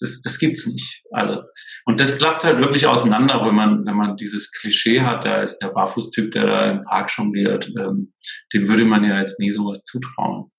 das, 0.00 0.20
das 0.22 0.38
gibt's 0.38 0.66
nicht. 0.66 1.02
Also, 1.12 1.42
und 1.84 2.00
das 2.00 2.16
klafft 2.18 2.44
halt 2.44 2.58
wirklich 2.58 2.86
auseinander, 2.86 3.44
wenn 3.44 3.54
man, 3.54 3.86
wenn 3.86 3.96
man 3.96 4.16
dieses 4.16 4.50
Klischee 4.50 5.02
hat, 5.02 5.24
da 5.24 5.42
ist 5.42 5.58
der 5.58 5.68
Barfußtyp, 5.68 6.32
der 6.32 6.46
da 6.46 6.70
im 6.70 6.80
Park 6.80 7.10
jongliert, 7.16 7.70
ähm, 7.78 8.12
dem 8.52 8.68
würde 8.68 8.84
man 8.84 9.04
ja 9.04 9.20
jetzt 9.20 9.38
nie 9.38 9.50
sowas 9.50 9.82
zutrauen. 9.84 10.50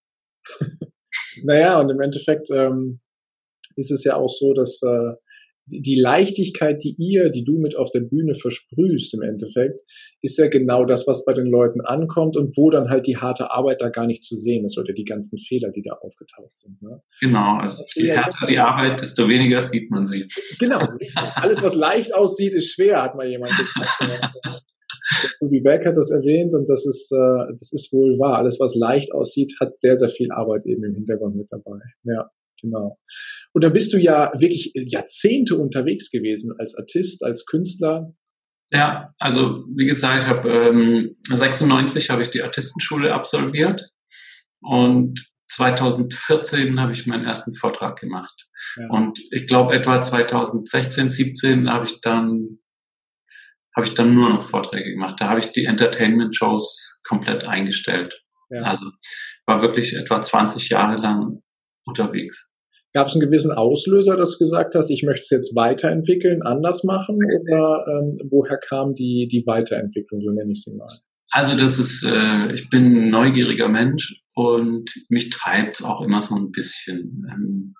naja, 1.43 1.79
und 1.79 1.89
im 1.89 2.01
Endeffekt 2.01 2.49
ähm, 2.51 3.01
ist 3.75 3.91
es 3.91 4.03
ja 4.03 4.15
auch 4.15 4.29
so, 4.29 4.53
dass 4.53 4.81
äh, 4.83 5.13
die 5.71 5.99
Leichtigkeit, 5.99 6.83
die 6.83 6.95
ihr, 6.97 7.29
die 7.29 7.43
du 7.43 7.57
mit 7.57 7.75
auf 7.75 7.91
der 7.91 8.01
Bühne 8.01 8.35
versprühst 8.35 9.13
im 9.13 9.21
Endeffekt, 9.21 9.81
ist 10.21 10.37
ja 10.37 10.47
genau 10.47 10.85
das, 10.85 11.07
was 11.07 11.25
bei 11.25 11.33
den 11.33 11.47
Leuten 11.47 11.81
ankommt 11.81 12.37
und 12.37 12.57
wo 12.57 12.69
dann 12.69 12.89
halt 12.89 13.07
die 13.07 13.17
harte 13.17 13.51
Arbeit 13.51 13.81
da 13.81 13.89
gar 13.89 14.05
nicht 14.05 14.23
zu 14.23 14.35
sehen 14.35 14.65
ist 14.65 14.77
oder 14.77 14.93
die 14.93 15.05
ganzen 15.05 15.37
Fehler, 15.37 15.71
die 15.71 15.81
da 15.81 15.93
aufgetaucht 15.93 16.57
sind. 16.57 16.81
Ne? 16.81 17.01
Genau, 17.21 17.57
also 17.57 17.83
je 17.95 18.11
härter 18.11 18.45
die 18.47 18.59
Arbeit, 18.59 19.01
desto 19.01 19.27
weniger 19.29 19.61
sieht 19.61 19.89
man 19.89 20.05
sie. 20.05 20.27
Genau, 20.59 20.79
richtig. 20.99 21.17
Alles, 21.35 21.63
was 21.63 21.75
leicht 21.75 22.13
aussieht, 22.13 22.53
ist 22.53 22.73
schwer, 22.73 23.01
hat 23.01 23.15
mal 23.15 23.27
jemand 23.27 23.53
gesagt. 23.57 24.33
Toby 25.39 25.61
Beck 25.61 25.85
hat 25.85 25.97
das 25.97 26.11
erwähnt 26.11 26.53
und 26.53 26.69
das 26.69 26.85
ist, 26.85 27.11
äh, 27.11 27.53
das 27.57 27.73
ist 27.73 27.91
wohl 27.91 28.19
wahr. 28.19 28.37
Alles, 28.37 28.59
was 28.59 28.75
leicht 28.75 29.13
aussieht, 29.13 29.55
hat 29.59 29.77
sehr, 29.77 29.97
sehr 29.97 30.09
viel 30.09 30.31
Arbeit 30.31 30.65
eben 30.65 30.83
im 30.83 30.93
Hintergrund 30.93 31.35
mit 31.35 31.47
dabei. 31.51 31.79
Ja. 32.03 32.25
Genau. 32.61 32.97
Und 33.53 33.63
da 33.63 33.69
bist 33.69 33.93
du 33.93 33.97
ja 33.97 34.31
wirklich 34.37 34.71
Jahrzehnte 34.75 35.57
unterwegs 35.57 36.09
gewesen 36.09 36.53
als 36.57 36.75
Artist, 36.75 37.23
als 37.23 37.45
Künstler. 37.45 38.13
Ja, 38.71 39.13
also 39.19 39.65
wie 39.75 39.85
gesagt, 39.85 40.23
ich 40.23 40.27
habe 40.27 40.49
ähm, 40.49 41.17
96 41.27 42.09
habe 42.09 42.21
ich 42.21 42.29
die 42.29 42.43
Artistenschule 42.43 43.13
absolviert 43.13 43.89
und 44.61 45.31
2014 45.49 46.79
habe 46.79 46.93
ich 46.93 47.07
meinen 47.07 47.25
ersten 47.25 47.53
Vortrag 47.53 47.99
gemacht. 47.99 48.47
Ja. 48.77 48.87
Und 48.89 49.19
ich 49.31 49.47
glaube 49.47 49.73
etwa 49.73 50.01
2016, 50.01 51.09
17 51.09 51.69
habe 51.69 51.85
ich 51.85 51.99
dann 51.99 52.59
habe 53.75 53.87
ich 53.87 53.93
dann 53.93 54.13
nur 54.13 54.29
noch 54.29 54.43
Vorträge 54.43 54.91
gemacht. 54.91 55.15
Da 55.19 55.29
habe 55.29 55.39
ich 55.39 55.51
die 55.53 55.65
Entertainment 55.65 56.35
Shows 56.35 56.99
komplett 57.07 57.45
eingestellt. 57.45 58.21
Ja. 58.49 58.63
Also 58.63 58.91
war 59.45 59.61
wirklich 59.61 59.95
etwa 59.95 60.21
20 60.21 60.69
Jahre 60.69 60.97
lang 60.97 61.41
unterwegs. 61.85 62.50
Gab 62.93 63.07
es 63.07 63.13
einen 63.13 63.21
gewissen 63.21 63.51
Auslöser, 63.51 64.17
dass 64.17 64.33
du 64.33 64.39
gesagt 64.39 64.75
hast, 64.75 64.89
ich 64.89 65.03
möchte 65.03 65.23
es 65.23 65.29
jetzt 65.29 65.55
weiterentwickeln, 65.55 66.41
anders 66.41 66.83
machen? 66.83 67.17
Oder 67.41 67.85
ähm, 67.87 68.19
woher 68.29 68.57
kam 68.57 68.95
die, 68.95 69.27
die 69.31 69.43
Weiterentwicklung, 69.45 70.21
so 70.21 70.31
nenne 70.31 70.51
ich 70.51 70.63
sie 70.63 70.75
mal? 70.75 70.89
Also 71.29 71.55
das 71.55 71.79
ist, 71.79 72.03
äh, 72.03 72.53
ich 72.53 72.69
bin 72.69 73.05
ein 73.05 73.09
neugieriger 73.09 73.69
Mensch 73.69 74.21
und 74.33 74.91
mich 75.07 75.29
treibt 75.29 75.79
es 75.79 75.85
auch 75.85 76.01
immer 76.01 76.21
so 76.21 76.35
ein 76.35 76.51
bisschen. 76.51 77.25
Ähm, 77.31 77.73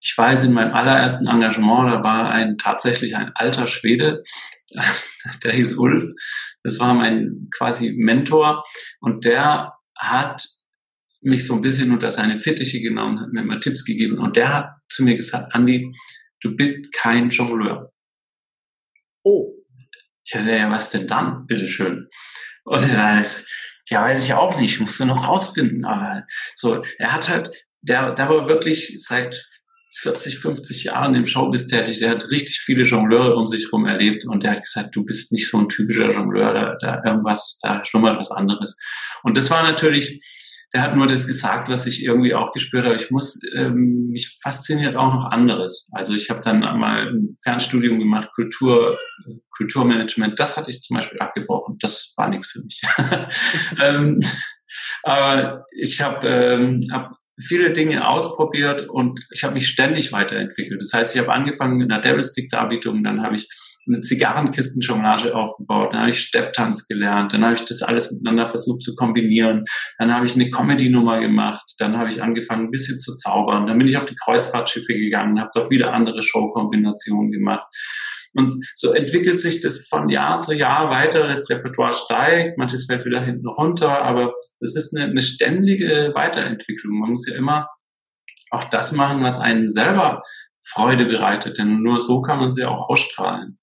ich 0.00 0.14
weiß, 0.16 0.44
in 0.44 0.52
meinem 0.52 0.74
allerersten 0.74 1.26
Engagement, 1.26 1.90
da 1.90 2.02
war 2.02 2.30
ein 2.30 2.58
tatsächlich 2.58 3.16
ein 3.16 3.30
alter 3.34 3.66
Schwede, 3.66 4.22
der 5.44 5.52
hieß 5.52 5.78
Ulf. 5.78 6.12
Das 6.64 6.78
war 6.80 6.92
mein 6.92 7.48
quasi 7.56 7.94
Mentor 7.96 8.62
und 9.00 9.24
der 9.24 9.72
hat 9.96 10.44
mich 11.22 11.46
so 11.46 11.54
ein 11.54 11.62
bisschen 11.62 11.90
unter 11.92 12.10
seine 12.10 12.38
Fittiche 12.38 12.80
genommen, 12.80 13.20
hat 13.20 13.32
mir 13.32 13.42
immer 13.42 13.60
Tipps 13.60 13.84
gegeben 13.84 14.18
und 14.18 14.36
der 14.36 14.54
hat 14.54 14.70
zu 14.88 15.04
mir 15.04 15.16
gesagt, 15.16 15.54
Andi, 15.54 15.94
du 16.40 16.56
bist 16.56 16.92
kein 16.92 17.30
Jongleur. 17.30 17.90
Oh. 19.22 19.54
Ich 20.24 20.32
dachte, 20.32 20.50
ja, 20.50 20.70
was 20.70 20.90
denn 20.90 21.06
dann? 21.06 21.46
Bitteschön. 21.46 22.08
Und 22.64 22.82
dann 22.94 23.20
ist, 23.20 23.44
ja, 23.88 24.02
weiß 24.02 24.24
ich 24.24 24.34
auch 24.34 24.58
nicht, 24.58 24.80
musst 24.80 25.00
du 25.00 25.04
noch 25.04 25.28
rausfinden. 25.28 25.84
Aber 25.84 26.24
so, 26.56 26.84
er 26.98 27.12
hat 27.12 27.28
halt, 27.28 27.50
der, 27.80 28.14
der 28.14 28.28
war 28.28 28.48
wirklich 28.48 28.94
seit 28.98 29.44
40, 29.94 30.38
50 30.38 30.84
Jahren 30.84 31.14
im 31.14 31.26
Showbiz 31.26 31.66
tätig. 31.66 31.98
Der 31.98 32.10
hat 32.10 32.30
richtig 32.30 32.60
viele 32.60 32.84
Jongleure 32.84 33.36
um 33.36 33.46
sich 33.46 33.64
herum 33.64 33.86
erlebt 33.86 34.24
und 34.26 34.42
der 34.42 34.52
hat 34.52 34.62
gesagt, 34.62 34.96
du 34.96 35.04
bist 35.04 35.32
nicht 35.32 35.48
so 35.50 35.58
ein 35.58 35.68
typischer 35.68 36.10
Jongleur, 36.10 36.54
da, 36.54 36.76
da 36.80 37.02
irgendwas, 37.04 37.58
da 37.62 37.84
schlummert 37.84 38.18
was 38.18 38.30
anderes. 38.30 38.76
Und 39.22 39.36
das 39.36 39.50
war 39.50 39.62
natürlich, 39.62 40.22
der 40.74 40.82
hat 40.82 40.96
nur 40.96 41.06
das 41.06 41.26
gesagt, 41.26 41.68
was 41.68 41.86
ich 41.86 42.02
irgendwie 42.02 42.34
auch 42.34 42.52
gespürt 42.52 42.84
habe. 42.84 42.96
Ich 42.96 43.10
muss, 43.10 43.38
ähm, 43.54 44.08
mich 44.10 44.38
fasziniert 44.42 44.96
auch 44.96 45.12
noch 45.12 45.30
anderes. 45.30 45.90
Also 45.92 46.14
ich 46.14 46.30
habe 46.30 46.40
dann 46.40 46.60
mal 46.60 47.08
ein 47.08 47.34
Fernstudium 47.42 47.98
gemacht, 47.98 48.30
Kultur, 48.34 48.98
Kulturmanagement. 49.56 50.40
Das 50.40 50.56
hatte 50.56 50.70
ich 50.70 50.82
zum 50.82 50.96
Beispiel 50.96 51.18
abgebrochen. 51.18 51.76
Das 51.80 52.14
war 52.16 52.28
nichts 52.28 52.48
für 52.48 52.62
mich. 52.62 52.80
ähm, 53.84 54.20
aber 55.02 55.66
ich 55.76 56.00
habe 56.00 56.26
ähm, 56.26 56.88
hab 56.90 57.16
viele 57.38 57.72
Dinge 57.72 58.08
ausprobiert 58.08 58.88
und 58.88 59.20
ich 59.30 59.44
habe 59.44 59.54
mich 59.54 59.68
ständig 59.68 60.12
weiterentwickelt. 60.12 60.80
Das 60.80 60.92
heißt, 60.92 61.14
ich 61.14 61.20
habe 61.20 61.32
angefangen 61.32 61.76
mit 61.76 61.90
einer 61.90 62.00
Devil-Stick-Darbietung, 62.00 63.02
dann 63.04 63.22
habe 63.22 63.34
ich 63.34 63.48
eine 63.86 64.00
Zigarrenkistenjonglage 64.00 65.34
aufgebaut, 65.34 65.92
dann 65.92 66.00
habe 66.00 66.10
ich 66.10 66.20
Stepptanz 66.20 66.86
gelernt, 66.86 67.32
dann 67.32 67.44
habe 67.44 67.54
ich 67.54 67.64
das 67.64 67.82
alles 67.82 68.10
miteinander 68.12 68.46
versucht 68.46 68.82
zu 68.82 68.94
kombinieren, 68.94 69.64
dann 69.98 70.14
habe 70.14 70.26
ich 70.26 70.34
eine 70.34 70.50
Comedy-Nummer 70.50 71.20
gemacht, 71.20 71.74
dann 71.78 71.98
habe 71.98 72.10
ich 72.10 72.22
angefangen 72.22 72.66
ein 72.66 72.70
bisschen 72.70 72.98
zu 72.98 73.14
zaubern, 73.14 73.66
dann 73.66 73.78
bin 73.78 73.88
ich 73.88 73.96
auf 73.96 74.04
die 74.04 74.16
Kreuzfahrtschiffe 74.16 74.94
gegangen, 74.94 75.40
habe 75.40 75.50
dort 75.54 75.70
wieder 75.70 75.92
andere 75.92 76.22
Showkombinationen 76.22 77.32
gemacht. 77.32 77.66
Und 78.34 78.64
so 78.74 78.92
entwickelt 78.92 79.40
sich 79.40 79.60
das 79.60 79.86
von 79.88 80.08
Jahr 80.08 80.40
zu 80.40 80.54
Jahr 80.54 80.90
weiter. 80.90 81.28
Das 81.28 81.50
Repertoire 81.50 81.92
steigt, 81.92 82.56
manches 82.56 82.86
fällt 82.86 83.04
wieder 83.04 83.20
hinten 83.20 83.46
runter, 83.46 84.02
aber 84.02 84.34
das 84.58 84.74
ist 84.74 84.96
eine, 84.96 85.10
eine 85.10 85.20
ständige 85.20 86.12
Weiterentwicklung. 86.14 86.98
Man 86.98 87.10
muss 87.10 87.28
ja 87.28 87.36
immer 87.36 87.68
auch 88.50 88.64
das 88.64 88.92
machen, 88.92 89.22
was 89.22 89.40
einen 89.40 89.68
selber 89.68 90.22
Freude 90.64 91.04
bereitet, 91.06 91.58
denn 91.58 91.82
nur 91.82 91.98
so 91.98 92.22
kann 92.22 92.38
man 92.38 92.50
sie 92.50 92.64
auch 92.64 92.88
ausstrahlen. 92.88 93.58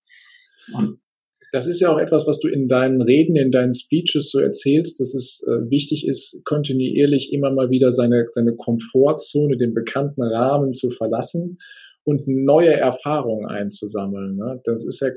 Das 1.52 1.68
ist 1.68 1.80
ja 1.80 1.92
auch 1.92 1.98
etwas, 1.98 2.28
was 2.28 2.40
du 2.40 2.48
in 2.48 2.68
deinen 2.68 3.02
Reden, 3.02 3.36
in 3.36 3.50
deinen 3.50 3.74
Speeches 3.74 4.30
so 4.30 4.40
erzählst, 4.40 5.00
dass 5.00 5.16
es 5.16 5.44
äh, 5.48 5.70
wichtig 5.70 6.08
ist, 6.08 6.42
kontinuierlich 6.46 7.34
immer 7.34 7.52
mal 7.52 7.72
wieder 7.72 7.92
seine, 7.92 8.28
seine 8.34 8.56
Komfortzone, 8.56 9.58
den 9.58 9.74
bekannten 9.74 10.22
Rahmen 10.22 10.74
zu 10.74 10.92
verlassen 10.92 11.58
und 12.04 12.28
neue 12.28 12.74
Erfahrungen 12.74 13.48
einzusammeln. 13.48 14.36
Ne? 14.36 14.62
Das 14.64 14.86
ist 14.86 15.02
ja 15.02 15.10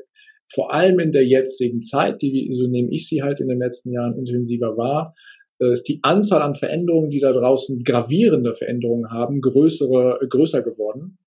vor 0.53 0.73
allem 0.73 0.99
in 0.99 1.13
der 1.13 1.27
jetzigen 1.27 1.83
Zeit, 1.83 2.23
die, 2.23 2.49
so 2.53 2.67
nehme 2.67 2.91
ich 2.91 3.09
sie 3.09 3.23
halt 3.23 3.41
in 3.41 3.49
den 3.49 3.59
letzten 3.59 3.93
Jahren 3.93 4.17
intensiver 4.17 4.77
wahr, 4.77 5.15
äh, 5.61 5.73
ist 5.73 5.89
die 5.89 6.01
Anzahl 6.03 6.43
an 6.43 6.55
Veränderungen, 6.55 7.11
die 7.11 7.21
da 7.21 7.33
draußen 7.33 7.83
gravierende 7.85 8.55
Veränderungen 8.55 9.11
haben, 9.11 9.41
größere, 9.41 10.27
größer 10.29 10.63
geworden. 10.63 11.19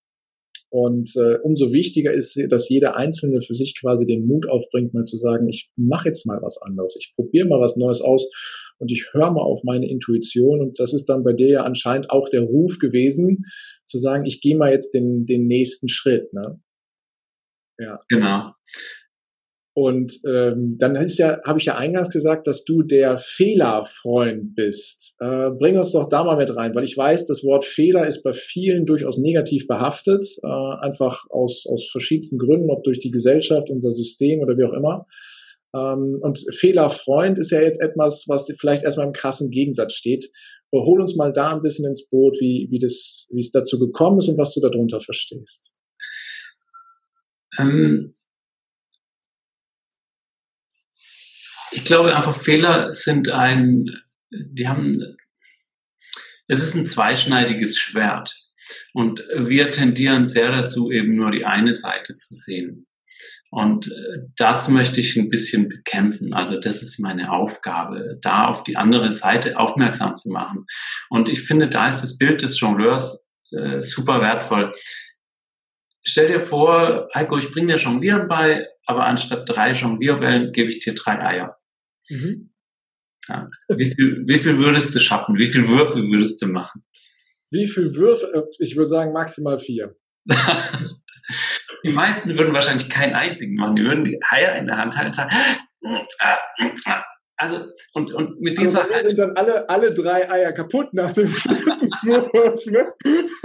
Und 0.75 1.15
äh, 1.15 1.38
umso 1.41 1.72
wichtiger 1.72 2.12
ist, 2.12 2.38
dass 2.50 2.67
jeder 2.67 2.98
Einzelne 2.98 3.41
für 3.41 3.55
sich 3.55 3.79
quasi 3.79 4.05
den 4.05 4.27
Mut 4.27 4.46
aufbringt, 4.46 4.94
mal 4.94 5.05
zu 5.05 5.15
sagen, 5.15 5.48
ich 5.48 5.70
mache 5.77 6.10
jetzt 6.10 6.25
mal 6.25 6.41
was 6.41 6.62
anderes, 6.62 6.98
ich 7.00 7.13
probiere 7.15 7.48
mal 7.48 7.62
was 7.62 7.77
Neues 7.77 8.01
aus 8.01 8.29
und 8.77 8.91
ich 8.91 9.08
höre 9.13 9.32
mal 9.32 9.41
auf 9.41 9.63
meine 9.63 9.89
Intuition. 9.89 10.60
Und 10.60 10.77
das 10.77 10.94
ist 10.94 11.05
dann 11.05 11.24
bei 11.24 11.32
dir 11.32 11.48
ja 11.48 11.63
anscheinend 11.63 12.10
auch 12.10 12.27
der 12.27 12.41
Ruf 12.41 12.77
gewesen, 12.77 13.46
zu 13.86 13.98
sagen, 14.00 14.25
ich 14.25 14.41
gehe 14.41 14.58
mal 14.58 14.74
jetzt 14.74 14.94
den, 14.94 15.25
den 15.25 15.48
nächsten 15.48 15.88
Schritt. 15.88 16.34
Ne? 16.34 16.60
Ja. 17.79 18.01
Genau. 18.10 18.51
Und 19.77 20.22
ähm, 20.25 20.77
dann 20.79 20.96
ist 20.96 21.17
ja, 21.17 21.41
habe 21.44 21.60
ich 21.60 21.65
ja 21.65 21.75
eingangs 21.75 22.10
gesagt, 22.10 22.48
dass 22.48 22.63
du 22.63 22.82
der 22.82 23.17
Fehlerfreund 23.17 24.55
bist. 24.55 25.15
Äh, 25.20 25.50
bring 25.50 25.77
uns 25.77 25.91
doch 25.91 26.08
da 26.08 26.24
mal 26.24 26.38
mit 26.38 26.55
rein, 26.55 26.74
weil 26.74 26.86
ich 26.86 26.96
weiß, 26.96 27.27
das 27.27 27.44
Wort 27.44 27.65
Fehler 27.65 28.08
ist 28.08 28.24
bei 28.24 28.32
vielen 28.32 28.86
durchaus 28.86 29.17
negativ 29.17 29.67
behaftet, 29.67 30.25
äh, 30.44 30.48
einfach 30.48 31.25
aus, 31.29 31.65
aus 31.70 31.89
verschiedensten 31.91 32.38
Gründen, 32.39 32.72
ob 32.72 32.86
durch 32.86 33.00
die 33.00 33.12
Gesellschaft, 33.12 33.70
unser 33.70 33.91
System 33.91 34.39
oder 34.39 34.58
wie 34.58 34.63
auch 34.63 34.72
immer. 34.72 35.08
Ähm, 35.75 36.20
und 36.22 36.39
Fehlerfreund 36.55 37.38
ist 37.38 37.51
ja 37.51 37.60
jetzt 37.60 37.82
etwas, 37.82 38.29
was 38.29 38.50
vielleicht 38.58 38.86
erstmal 38.86 39.08
im 39.08 39.13
krassen 39.13 39.50
Gegensatz 39.50 39.94
steht. 39.94 40.32
Hol 40.72 41.01
uns 41.01 41.17
mal 41.17 41.34
da 41.34 41.53
ein 41.53 41.62
bisschen 41.62 41.86
ins 41.86 42.08
Boot, 42.08 42.38
wie, 42.39 42.67
wie, 42.72 42.79
das, 42.79 43.27
wie 43.29 43.41
es 43.41 43.51
dazu 43.51 43.77
gekommen 43.77 44.20
ist 44.20 44.29
und 44.29 44.38
was 44.38 44.53
du 44.53 44.62
darunter 44.62 45.01
verstehst. 45.01 45.74
Ähm 47.60 48.14
Ich 51.75 51.84
glaube 51.84 52.15
einfach, 52.15 52.34
Fehler 52.34 52.94
sind 52.94 53.34
ein, 53.34 53.91
die 54.32 54.70
haben, 54.70 55.17
es 56.48 56.63
ist 56.63 56.74
ein 56.74 56.86
zweischneidiges 56.86 57.77
Schwert. 57.77 58.34
Und 58.94 59.20
wir 59.36 59.72
tendieren 59.72 60.25
sehr 60.25 60.53
dazu, 60.53 60.89
eben 60.89 61.15
nur 61.15 61.32
die 61.32 61.46
eine 61.46 61.74
Seite 61.74 62.15
zu 62.15 62.34
sehen. 62.34 62.88
Und 63.51 63.88
äh, 63.88 64.20
das 64.38 64.70
möchte 64.70 65.01
ich 65.01 65.17
ein 65.17 65.27
bisschen 65.27 65.67
bekämpfen. 65.67 66.34
Also 66.34 66.58
das 66.58 66.82
ist 66.82 66.98
meine 67.00 67.34
Aufgabe, 67.34 68.20
da 68.22 68.48
auf 68.48 68.63
die 68.63 68.77
andere 68.77 69.12
Seite 69.12 69.60
aufmerksam 69.60 70.15
zu 70.15 70.29
machen. 70.29 70.65
Und 71.10 71.27
ich 71.27 71.41
finde, 71.41 71.67
da 71.67 71.89
ist 71.89 72.01
das 72.01 72.17
Bild 72.17 72.41
des 72.41 72.58
Jongleurs 72.58 73.27
äh, 73.51 73.82
super 73.82 74.22
wertvoll. 74.22 74.72
Stell 76.05 76.29
dir 76.29 76.39
vor, 76.39 77.10
Heiko, 77.13 77.38
ich 77.38 77.51
bringe 77.51 77.74
dir 77.74 77.79
Jonglieren 77.79 78.29
bei, 78.29 78.65
aber 78.86 79.05
anstatt 79.05 79.50
drei 79.50 79.72
Jonglierbällen 79.72 80.53
gebe 80.53 80.70
ich 80.70 80.79
dir 80.79 80.96
drei 80.96 81.22
Eier. 81.22 81.58
Mhm. 82.10 82.52
Ja. 83.28 83.48
Wie, 83.70 83.90
viel, 83.90 84.24
wie 84.28 84.38
viel 84.38 84.58
würdest 84.58 84.94
du 84.94 85.00
schaffen? 85.00 85.38
Wie 85.38 85.48
viel 85.48 85.68
Würfel 85.68 86.04
würdest 86.12 86.42
du 86.42 86.48
machen? 86.48 86.84
Wie 87.52 87.68
viel 87.68 87.96
Würfel? 87.96 88.34
Äh, 88.34 88.44
ich 88.60 88.76
würde 88.76 88.90
sagen 88.90 89.14
maximal 89.14 89.60
vier. 89.60 89.96
die 91.84 91.92
meisten 91.92 92.38
würden 92.38 92.54
wahrscheinlich 92.54 92.90
keinen 92.90 93.14
einzigen 93.14 93.56
machen. 93.56 93.76
Die 93.76 93.84
würden 93.84 94.04
die 94.04 94.20
Eier 94.30 94.56
in 94.56 94.68
der 94.68 94.78
Hand 94.78 94.98
halten 94.98 95.10
und 95.10 95.16
sagen, 96.84 97.04
also 97.38 97.66
und, 97.94 98.14
und 98.14 98.40
mit 98.42 98.58
dieser 98.58 98.90
also 98.90 99.10
sind 99.10 99.20
dann 99.20 99.36
alle 99.36 99.70
alle 99.70 99.94
drei 99.94 100.30
Eier 100.30 100.54
kaputt 100.54 100.94
nach 100.94 101.12
dem 101.14 101.32
Wurf, 101.34 102.66
ne? 102.66 102.88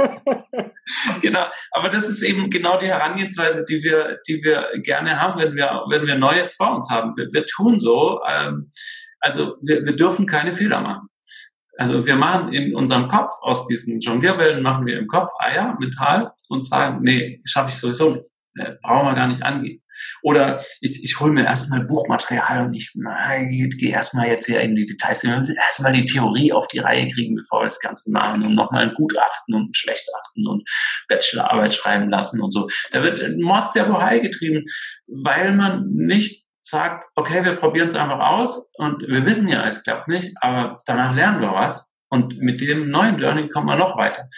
genau 1.23 1.47
aber 1.73 1.89
das 1.89 2.09
ist 2.09 2.23
eben 2.23 2.51
genau 2.51 2.79
die 2.79 2.87
Herangehensweise 2.87 3.65
die 3.65 3.83
wir 3.83 4.19
die 4.27 4.43
wir 4.43 4.69
gerne 4.83 5.21
haben 5.21 5.41
wenn 5.41 5.55
wir 5.55 5.85
wenn 5.91 6.07
wir 6.07 6.17
Neues 6.17 6.55
vor 6.55 6.75
uns 6.75 6.91
haben. 6.91 7.17
Wir, 7.17 7.29
wir 7.33 7.47
tun 7.47 7.79
so 7.79 8.21
ähm, 8.29 8.69
also 9.21 9.57
wir, 9.63 9.85
wir 9.85 9.97
dürfen 9.97 10.27
keine 10.27 10.53
Fehler 10.53 10.81
machen. 10.81 11.09
Also 11.77 12.07
wir 12.07 12.17
machen 12.17 12.53
in 12.53 12.75
unserem 12.75 13.09
Kopf 13.09 13.33
aus 13.43 13.67
diesen 13.67 14.01
Jonglierbällen 14.01 14.63
machen 14.63 14.87
wir 14.87 14.99
im 14.99 15.07
Kopf 15.07 15.31
Eier 15.39 15.77
mental 15.79 16.33
und 16.49 16.67
sagen 16.67 17.01
nee 17.03 17.41
schaffe 17.45 17.71
ich 17.71 17.77
sowieso 17.77 18.15
nicht. 18.15 18.31
Äh, 18.57 18.73
brauchen 18.83 19.07
wir 19.07 19.15
gar 19.15 19.29
nicht 19.29 19.43
angehen 19.43 19.81
oder 20.23 20.63
ich, 20.81 21.03
ich 21.03 21.21
hole 21.21 21.33
mir 21.33 21.45
erstmal 21.45 21.85
Buchmaterial 21.85 22.67
und 22.67 22.75
ich 22.75 22.93
gehe 22.93 23.93
erstmal 23.93 24.29
jetzt 24.29 24.47
hier 24.47 24.61
in 24.61 24.75
die 24.75 24.87
Details. 24.87 25.23
Wir 25.23 25.37
müssen 25.37 25.57
erstmal 25.57 25.93
die 25.93 26.05
Theorie 26.05 26.53
auf 26.53 26.69
die 26.69 26.79
Reihe 26.79 27.07
kriegen, 27.07 27.35
bevor 27.35 27.61
wir 27.61 27.67
das 27.67 27.81
Ganze 27.81 28.11
machen 28.11 28.45
und 28.45 28.55
nochmal 28.55 28.89
ein 28.89 28.95
Gutachten 28.95 29.55
und 29.55 29.71
ein 29.71 29.75
Schlechter 29.75 30.13
und 30.35 30.69
Bachelorarbeit 31.09 31.75
schreiben 31.75 32.11
lassen 32.11 32.41
und 32.41 32.53
so. 32.53 32.69
Da 32.93 33.03
wird 33.03 33.21
Mords 33.39 33.73
der 33.73 33.85
Bohai 33.85 34.19
getrieben, 34.21 34.65
weil 35.07 35.55
man 35.55 35.89
nicht 35.91 36.45
sagt, 36.61 37.07
okay, 37.15 37.45
wir 37.45 37.53
probieren 37.53 37.89
es 37.89 37.95
einfach 37.95 38.21
aus 38.21 38.69
und 38.75 39.03
wir 39.07 39.25
wissen 39.25 39.49
ja, 39.49 39.67
es 39.67 39.83
klappt 39.83 40.09
nicht, 40.09 40.35
aber 40.41 40.79
danach 40.87 41.15
lernen 41.15 41.41
wir 41.41 41.53
was 41.53 41.89
und 42.09 42.39
mit 42.39 42.61
dem 42.61 42.91
neuen 42.91 43.19
Learning 43.19 43.49
kommen 43.49 43.67
wir 43.67 43.77
noch 43.77 43.97
weiter. 43.97 44.29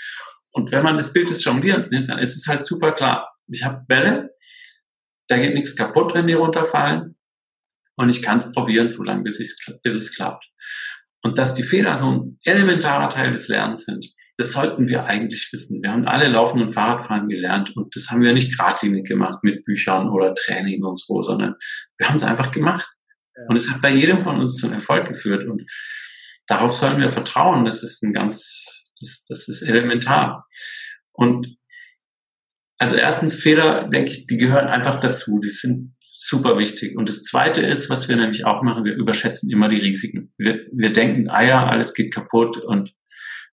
Und 0.53 0.71
wenn 0.71 0.85
man 0.85 0.97
das 0.97 1.13
Bild 1.13 1.31
des 1.31 1.45
Jonglierens 1.45 1.91
nimmt, 1.91 2.09
dann 2.09 2.19
ist 2.19 2.37
es 2.37 2.47
halt 2.47 2.63
super 2.65 2.93
klar. 2.93 3.33
Ich 3.47 3.65
habe 3.65 3.85
Bälle, 3.89 4.35
da 5.29 5.37
geht 5.37 5.55
nichts 5.55 5.77
kaputt, 5.77 6.15
wenn 6.15 6.27
die 6.27 6.35
runterfallen. 6.35 7.17
Und 7.97 8.09
ich 8.09 8.23
kann 8.23 8.39
es 8.39 8.53
probieren, 8.53 8.89
so 8.89 9.03
lange, 9.03 9.23
bis, 9.23 9.39
bis 9.83 9.97
es 9.97 10.15
klappt. 10.15 10.45
Und 11.23 11.39
dass 11.39 11.55
die 11.55 11.63
Fehler 11.63 11.97
so 11.97 12.11
ein 12.11 12.27
elementarer 12.45 13.09
Teil 13.09 13.31
des 13.31 13.49
Lernens 13.49 13.85
sind, 13.85 14.13
das 14.37 14.53
sollten 14.53 14.89
wir 14.89 15.05
eigentlich 15.05 15.49
wissen. 15.53 15.83
Wir 15.83 15.93
haben 15.93 16.07
alle 16.07 16.29
Laufen 16.29 16.61
und 16.61 16.73
Fahrradfahren 16.73 17.29
gelernt 17.29 17.77
und 17.77 17.95
das 17.95 18.11
haben 18.11 18.23
wir 18.23 18.33
nicht 18.33 18.57
geradlinig 18.57 19.07
gemacht 19.07 19.45
mit 19.45 19.65
Büchern 19.65 20.09
oder 20.09 20.35
Training 20.35 20.83
und 20.85 20.99
so, 20.99 21.23
sondern 21.23 21.55
wir 21.99 22.09
haben 22.09 22.17
es 22.17 22.25
einfach 22.25 22.51
gemacht. 22.51 22.91
Ja. 23.37 23.43
Und 23.49 23.57
es 23.57 23.71
hat 23.71 23.81
bei 23.81 23.91
jedem 23.91 24.21
von 24.21 24.41
uns 24.41 24.57
zum 24.57 24.73
Erfolg 24.73 25.07
geführt 25.07 25.45
und 25.45 25.63
darauf 26.47 26.73
sollen 26.73 27.01
wir 27.01 27.11
vertrauen. 27.11 27.65
Das 27.65 27.83
ist 27.83 28.03
ein 28.03 28.13
ganz, 28.13 28.85
das, 29.01 29.25
das 29.29 29.49
ist 29.49 29.63
elementar. 29.63 30.47
Und 31.13 31.57
also 32.83 32.97
erstens 32.97 33.37
Fehler, 33.37 33.89
denke 33.89 34.11
ich, 34.11 34.27
die 34.27 34.39
gehören 34.39 34.67
einfach 34.67 34.99
dazu. 34.99 35.39
Die 35.39 35.51
sind 35.51 35.95
super 36.11 36.59
wichtig. 36.59 36.97
Und 36.97 37.09
das 37.09 37.23
Zweite 37.23 37.61
ist, 37.61 37.91
was 37.91 38.09
wir 38.09 38.17
nämlich 38.17 38.45
auch 38.45 38.63
machen, 38.63 38.85
wir 38.85 38.97
überschätzen 38.97 39.49
immer 39.51 39.69
die 39.69 39.79
Risiken. 39.79 40.35
Wir, 40.37 40.67
wir 40.73 40.93
denken, 40.93 41.29
ah 41.29 41.45
ja, 41.45 41.65
alles 41.65 41.95
geht 41.95 42.13
kaputt. 42.13 42.57
Und 42.57 42.93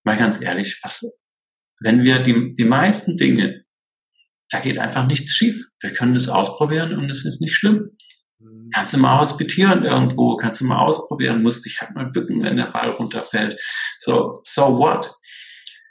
mal 0.03 0.17
ganz 0.17 0.41
ehrlich, 0.41 0.79
was, 0.81 1.03
wenn 1.79 2.03
wir 2.03 2.17
die, 2.23 2.55
die 2.55 2.63
meisten 2.63 3.17
Dinge, 3.17 3.65
da 4.49 4.61
geht 4.61 4.79
einfach 4.79 5.05
nichts 5.05 5.33
schief. 5.33 5.63
Wir 5.79 5.93
können 5.93 6.15
das 6.15 6.27
ausprobieren 6.27 6.97
und 6.97 7.07
es 7.11 7.23
ist 7.23 7.39
nicht 7.39 7.53
schlimm. 7.53 7.91
Mhm. 8.39 8.71
Kannst 8.73 8.95
du 8.95 8.97
mal 8.97 9.19
hospitieren 9.19 9.83
irgendwo, 9.83 10.37
kannst 10.37 10.61
du 10.61 10.65
mal 10.65 10.79
ausprobieren, 10.79 11.43
musst 11.43 11.67
dich 11.67 11.81
halt 11.81 11.93
mal 11.93 12.09
bücken, 12.09 12.41
wenn 12.41 12.57
der 12.57 12.71
Ball 12.71 12.89
runterfällt. 12.89 13.61
So, 13.99 14.41
so 14.43 14.75
what? 14.79 15.11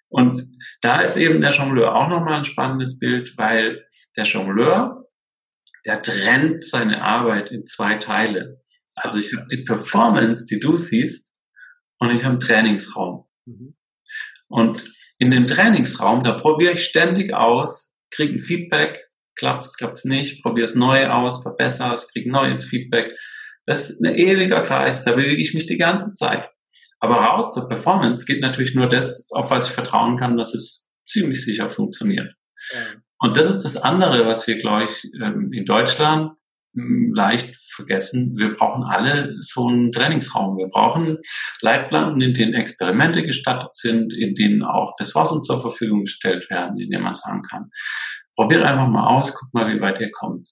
Und 0.09 0.49
da 0.81 1.01
ist 1.01 1.17
eben 1.17 1.41
der 1.41 1.53
Jongleur 1.53 1.95
auch 1.95 2.09
nochmal 2.09 2.39
ein 2.39 2.45
spannendes 2.45 2.99
Bild, 2.99 3.35
weil 3.37 3.85
der 4.17 4.25
Jongleur 4.25 5.09
der 5.89 6.03
trennt 6.03 6.65
seine 6.65 7.03
Arbeit 7.03 7.51
in 7.51 7.67
zwei 7.67 7.95
Teile. 7.95 8.61
Also 8.95 9.19
ich 9.19 9.35
habe 9.35 9.47
die 9.49 9.65
Performance, 9.65 10.47
die 10.47 10.61
du 10.61 10.77
siehst, 10.77 11.33
und 12.01 12.11
ich 12.11 12.25
habe 12.25 12.33
einen 12.33 12.41
Trainingsraum. 12.41 13.25
Mhm. 13.47 13.75
Und 14.49 14.85
in 15.19 15.31
dem 15.31 15.47
Trainingsraum, 15.47 16.23
da 16.23 16.35
probiere 16.35 16.75
ich 16.75 16.85
ständig 16.85 17.35
aus, 17.35 17.93
kriege 18.11 18.35
ein 18.35 18.41
Feedback, 18.41 19.09
klappt's, 19.35 19.77
klappt's 19.77 20.05
nicht, 20.05 20.43
probiere 20.43 20.67
es 20.67 20.75
neu 20.75 21.09
aus, 21.09 21.43
verbessere 21.43 21.95
es, 21.95 22.09
kriege 22.09 22.31
neues 22.31 22.65
Feedback. 22.65 23.17
Das 23.67 23.91
ist 23.91 24.01
ein 24.01 24.15
ewiger 24.15 24.61
Kreis, 24.61 25.05
da 25.05 25.13
bewege 25.13 25.43
ich 25.43 25.55
mich 25.55 25.67
die 25.67 25.77
ganze 25.77 26.13
Zeit. 26.13 26.49
Aber 27.01 27.17
raus 27.17 27.55
zur 27.55 27.69
Performance 27.69 28.25
geht 28.25 28.41
natürlich 28.41 28.75
nur 28.75 28.89
das, 28.89 29.27
auf 29.31 29.51
was 29.51 29.69
ich 29.69 29.73
vertrauen 29.73 30.17
kann, 30.17 30.37
dass 30.37 30.55
es 30.55 30.89
ziemlich 31.05 31.45
sicher 31.45 31.71
funktioniert. 31.71 32.35
Ja. 32.73 32.79
Und 33.21 33.37
das 33.37 33.51
ist 33.51 33.63
das 33.63 33.77
andere, 33.77 34.27
was 34.27 34.47
wir, 34.47 34.59
glaube 34.59 34.85
ich, 34.85 35.11
ähm, 35.21 35.53
in 35.53 35.65
Deutschland 35.65 36.33
hm, 36.75 37.13
leicht 37.15 37.57
vergessen. 37.71 38.35
Wir 38.37 38.53
brauchen 38.53 38.85
alle 38.85 39.37
so 39.41 39.69
einen 39.69 39.93
Trainingsraum. 39.93 40.57
Wir 40.57 40.69
brauchen 40.69 41.19
Leitplanken, 41.61 42.21
in 42.21 42.35
denen 42.35 42.55
Experimente 42.55 43.23
gestattet 43.23 43.75
sind, 43.75 44.13
in 44.13 44.35
denen 44.35 44.63
auch 44.63 44.99
Ressourcen 45.01 45.43
zur 45.43 45.61
Verfügung 45.61 46.03
gestellt 46.03 46.49
werden, 46.51 46.79
in 46.79 46.91
denen 46.91 47.05
man 47.05 47.15
sagen 47.15 47.43
kann, 47.43 47.71
probiert 48.35 48.63
einfach 48.63 48.89
mal 48.89 49.07
aus, 49.07 49.35
guck 49.35 49.53
mal, 49.53 49.73
wie 49.73 49.81
weit 49.81 50.01
ihr 50.01 50.11
kommt. 50.11 50.49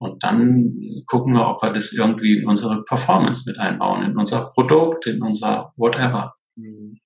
Und 0.00 0.24
dann 0.24 1.02
gucken 1.06 1.34
wir, 1.34 1.48
ob 1.48 1.62
wir 1.62 1.72
das 1.72 1.92
irgendwie 1.92 2.38
in 2.38 2.48
unsere 2.48 2.82
Performance 2.84 3.44
mit 3.46 3.58
einbauen, 3.58 4.02
in 4.02 4.16
unser 4.16 4.48
Produkt, 4.48 5.06
in 5.06 5.22
unser 5.22 5.68
whatever. 5.76 6.34
Mhm 6.56 6.98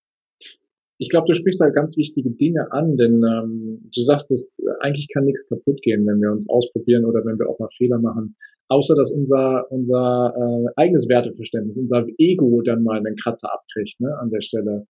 ich 0.99 1.11
glaube, 1.11 1.27
du 1.27 1.35
sprichst 1.35 1.61
da 1.61 1.69
ganz 1.71 1.97
wichtige 1.97 2.31
Dinge 2.31 2.71
an, 2.71 2.97
denn 2.97 3.23
ähm, 3.23 3.91
du 3.95 4.01
sagst, 4.01 4.31
dass 4.31 4.51
eigentlich 4.81 5.09
kann 5.13 5.25
nichts 5.25 5.47
kaputt 5.49 5.83
gehen, 5.83 6.07
wenn 6.07 6.21
wir 6.21 6.31
uns 6.31 6.49
ausprobieren 6.49 7.05
oder 7.05 7.25
wenn 7.25 7.39
wir 7.39 7.49
auch 7.49 7.59
mal 7.59 7.69
Fehler 7.77 7.99
machen, 7.99 8.37
außer 8.69 8.95
dass 8.95 9.11
unser 9.11 9.71
unser 9.71 10.35
äh, 10.37 10.73
eigenes 10.81 11.09
Werteverständnis, 11.09 11.79
unser 11.79 12.07
Ego 12.19 12.63
dann 12.63 12.85
mal 12.85 12.99
einen 12.99 13.17
Kratzer 13.17 13.53
abkriegt 13.53 14.01
ne, 14.01 14.17
an 14.19 14.31
der 14.31 14.41
Stelle. 14.41 14.87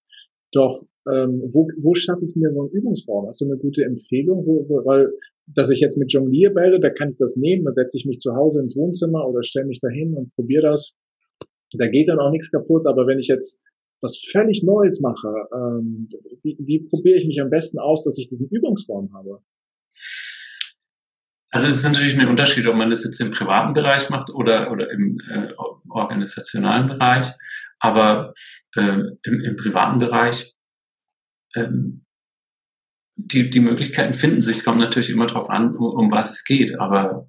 Doch 0.52 0.84
ähm, 1.10 1.42
wo, 1.52 1.68
wo 1.78 1.94
schaffe 1.94 2.24
ich 2.24 2.36
mir 2.36 2.52
so 2.52 2.62
einen 2.62 2.70
Übungsraum? 2.70 3.26
Hast 3.26 3.40
du 3.40 3.46
eine 3.46 3.56
gute 3.56 3.82
Empfehlung, 3.82 4.46
wo, 4.46 4.68
wo, 4.68 4.84
weil 4.84 5.12
dass 5.46 5.70
ich 5.70 5.80
jetzt 5.80 5.98
mit 5.98 6.12
Jonglier 6.12 6.54
werde, 6.54 6.80
da 6.80 6.90
kann 6.90 7.10
ich 7.10 7.16
das 7.18 7.36
nehmen, 7.36 7.64
dann 7.64 7.74
setze 7.74 7.98
ich 7.98 8.06
mich 8.06 8.20
zu 8.20 8.34
Hause 8.34 8.60
ins 8.60 8.76
Wohnzimmer 8.76 9.26
oder 9.28 9.42
stelle 9.42 9.66
mich 9.66 9.80
dahin 9.80 10.14
und 10.14 10.34
probiere 10.34 10.62
das. 10.62 10.94
Da 11.72 11.88
geht 11.88 12.08
dann 12.08 12.20
auch 12.20 12.30
nichts 12.30 12.50
kaputt, 12.50 12.86
aber 12.86 13.06
wenn 13.06 13.18
ich 13.18 13.28
jetzt 13.28 13.60
was 14.00 14.20
völlig 14.30 14.62
Neues 14.62 15.00
mache, 15.00 15.32
ähm, 15.54 16.08
wie, 16.42 16.56
wie 16.60 16.80
probiere 16.80 17.16
ich 17.16 17.26
mich 17.26 17.40
am 17.40 17.50
besten 17.50 17.78
aus, 17.78 18.04
dass 18.04 18.18
ich 18.18 18.28
diesen 18.28 18.48
Übungsraum 18.48 19.12
habe? 19.14 19.40
Also 21.50 21.68
es 21.68 21.76
ist 21.76 21.84
natürlich 21.84 22.18
ein 22.18 22.28
Unterschied, 22.28 22.66
ob 22.66 22.76
man 22.76 22.90
das 22.90 23.04
jetzt 23.04 23.20
im 23.20 23.30
privaten 23.30 23.72
Bereich 23.72 24.10
macht 24.10 24.28
oder, 24.30 24.72
oder 24.72 24.90
im 24.90 25.18
äh, 25.32 25.52
organisationalen 25.88 26.88
Bereich. 26.88 27.28
Aber 27.78 28.32
äh, 28.74 28.98
im, 29.22 29.40
im 29.40 29.56
privaten 29.56 29.98
Bereich 29.98 30.54
ähm, 31.54 32.03
die, 33.16 33.50
die 33.50 33.60
Möglichkeiten 33.60 34.14
finden 34.14 34.40
sich. 34.40 34.58
Es 34.58 34.64
kommt 34.64 34.80
natürlich 34.80 35.10
immer 35.10 35.26
darauf 35.26 35.50
an, 35.50 35.74
um, 35.76 36.04
um 36.04 36.10
was 36.10 36.32
es 36.32 36.44
geht. 36.44 36.78
Aber 36.78 37.28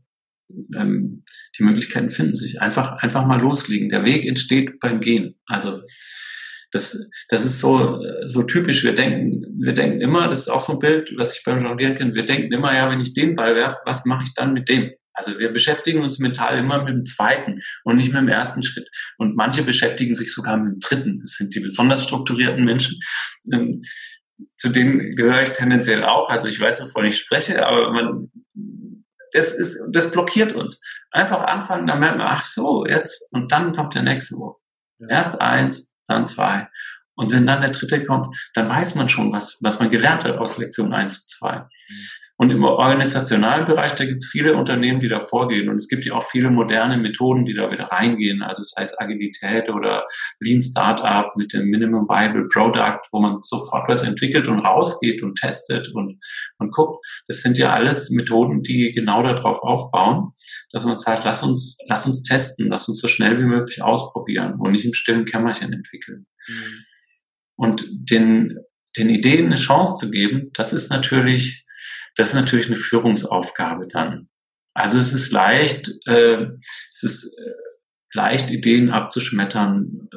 ähm, 0.75 1.23
die 1.57 1.63
Möglichkeiten 1.63 2.11
finden 2.11 2.35
sich. 2.35 2.61
Einfach, 2.61 2.97
einfach 2.97 3.25
mal 3.25 3.39
loslegen. 3.39 3.89
Der 3.89 4.05
Weg 4.05 4.25
entsteht 4.25 4.79
beim 4.79 4.99
Gehen. 4.99 5.35
Also 5.45 5.81
das, 6.71 7.09
das 7.29 7.45
ist 7.45 7.59
so, 7.59 8.01
so 8.25 8.43
typisch. 8.43 8.83
Wir 8.83 8.95
denken, 8.95 9.45
wir 9.59 9.73
denken 9.73 10.01
immer, 10.01 10.27
das 10.27 10.41
ist 10.41 10.49
auch 10.49 10.59
so 10.59 10.73
ein 10.73 10.79
Bild, 10.79 11.13
was 11.17 11.33
ich 11.33 11.43
beim 11.43 11.63
Jonglieren 11.63 11.95
kenne, 11.95 12.13
wir 12.13 12.25
denken 12.25 12.51
immer, 12.51 12.73
ja, 12.73 12.89
wenn 12.91 12.99
ich 12.99 13.13
den 13.13 13.35
Ball 13.35 13.55
werfe, 13.55 13.77
was 13.85 14.05
mache 14.05 14.23
ich 14.23 14.33
dann 14.33 14.53
mit 14.53 14.67
dem? 14.67 14.91
Also 15.13 15.39
wir 15.39 15.53
beschäftigen 15.53 16.01
uns 16.01 16.19
mental 16.19 16.57
immer 16.57 16.83
mit 16.83 16.93
dem 16.93 17.05
zweiten 17.05 17.61
und 17.85 17.95
nicht 17.95 18.11
mit 18.11 18.21
dem 18.21 18.27
ersten 18.27 18.61
Schritt. 18.63 18.89
Und 19.17 19.37
manche 19.37 19.63
beschäftigen 19.63 20.13
sich 20.13 20.33
sogar 20.33 20.57
mit 20.57 20.73
dem 20.73 20.79
dritten. 20.81 21.21
Das 21.21 21.37
sind 21.37 21.55
die 21.55 21.61
besonders 21.61 22.03
strukturierten 22.03 22.65
Menschen. 22.65 22.99
Zu 24.57 24.69
denen 24.69 25.15
gehöre 25.15 25.43
ich 25.43 25.49
tendenziell 25.49 26.03
auch. 26.03 26.29
Also 26.29 26.47
ich 26.47 26.59
weiß, 26.59 26.81
wovon 26.81 27.05
ich 27.05 27.17
spreche, 27.17 27.65
aber 27.65 27.91
man, 27.91 28.31
das 29.31 29.51
ist, 29.51 29.79
das 29.91 30.11
blockiert 30.11 30.53
uns. 30.53 30.81
Einfach 31.11 31.43
anfangen, 31.43 31.87
dann 31.87 31.99
merkt 31.99 32.17
man, 32.17 32.27
ach 32.27 32.45
so, 32.45 32.85
jetzt, 32.85 33.31
und 33.31 33.51
dann 33.51 33.73
kommt 33.73 33.95
der 33.95 34.03
nächste 34.03 34.35
Wurf. 34.35 34.57
Erst 35.09 35.41
eins, 35.41 35.93
dann 36.07 36.27
zwei. 36.27 36.69
Und 37.15 37.31
wenn 37.31 37.47
dann 37.47 37.61
der 37.61 37.71
dritte 37.71 38.03
kommt, 38.03 38.27
dann 38.53 38.69
weiß 38.69 38.95
man 38.95 39.07
schon, 39.07 39.31
was, 39.31 39.57
was 39.61 39.79
man 39.79 39.89
gelernt 39.89 40.23
hat 40.23 40.37
aus 40.37 40.57
Lektion 40.57 40.93
eins 40.93 41.25
zu 41.25 41.37
zwei. 41.37 41.65
Und 42.37 42.49
im 42.49 42.63
organisationalen 42.65 43.65
Bereich, 43.65 43.93
da 43.95 44.03
gibt 44.03 44.21
es 44.21 44.29
viele 44.29 44.55
Unternehmen, 44.55 44.99
die 44.99 45.07
da 45.07 45.21
vorgehen. 45.21 45.69
Und 45.69 45.75
es 45.75 45.87
gibt 45.87 46.05
ja 46.05 46.15
auch 46.15 46.23
viele 46.23 46.51
moderne 46.51 46.97
Methoden, 46.97 47.45
die 47.45 47.53
da 47.53 47.71
wieder 47.71 47.85
reingehen. 47.85 48.43
Also 48.43 48.61
sei 48.61 48.83
es 48.83 48.99
Agilität 48.99 49.69
oder 49.69 50.05
Lean 50.41 50.61
Startup 50.61 51.31
mit 51.37 51.53
dem 51.53 51.67
Minimum 51.67 52.09
Viable 52.09 52.47
Product, 52.51 52.99
wo 53.11 53.21
man 53.21 53.37
sofort 53.41 53.87
was 53.87 54.03
entwickelt 54.03 54.49
und 54.49 54.59
rausgeht 54.59 55.23
und 55.23 55.39
testet 55.39 55.87
und, 55.93 56.21
und 56.57 56.73
guckt. 56.73 57.05
Das 57.29 57.41
sind 57.41 57.57
ja 57.57 57.71
alles 57.71 58.09
Methoden, 58.09 58.61
die 58.61 58.91
genau 58.93 59.23
darauf 59.23 59.63
aufbauen, 59.63 60.31
dass 60.73 60.83
man 60.83 60.97
sagt, 60.97 61.23
lass 61.23 61.41
uns, 61.41 61.77
lass 61.87 62.05
uns 62.05 62.23
testen, 62.23 62.67
lass 62.67 62.89
uns 62.89 62.99
so 62.99 63.07
schnell 63.07 63.39
wie 63.39 63.45
möglich 63.45 63.81
ausprobieren 63.81 64.55
und 64.59 64.73
nicht 64.73 64.85
im 64.85 64.93
stillen 64.93 65.23
Kämmerchen 65.23 65.71
entwickeln. 65.71 66.25
Mhm. 66.47 66.83
Und 67.55 67.85
den, 67.89 68.59
den 68.97 69.09
Ideen 69.09 69.45
eine 69.45 69.55
Chance 69.55 69.97
zu 69.97 70.11
geben, 70.11 70.49
das 70.53 70.73
ist 70.73 70.89
natürlich, 70.89 71.64
das 72.15 72.29
ist 72.29 72.33
natürlich 72.33 72.67
eine 72.67 72.77
Führungsaufgabe 72.77 73.87
dann. 73.87 74.29
Also 74.73 74.99
es 74.99 75.13
ist 75.13 75.31
leicht, 75.31 75.91
äh, 76.05 76.47
es 76.93 77.03
ist 77.03 77.37
äh, 77.37 77.51
leicht, 78.13 78.51
Ideen 78.51 78.89
abzuschmettern. 78.89 80.09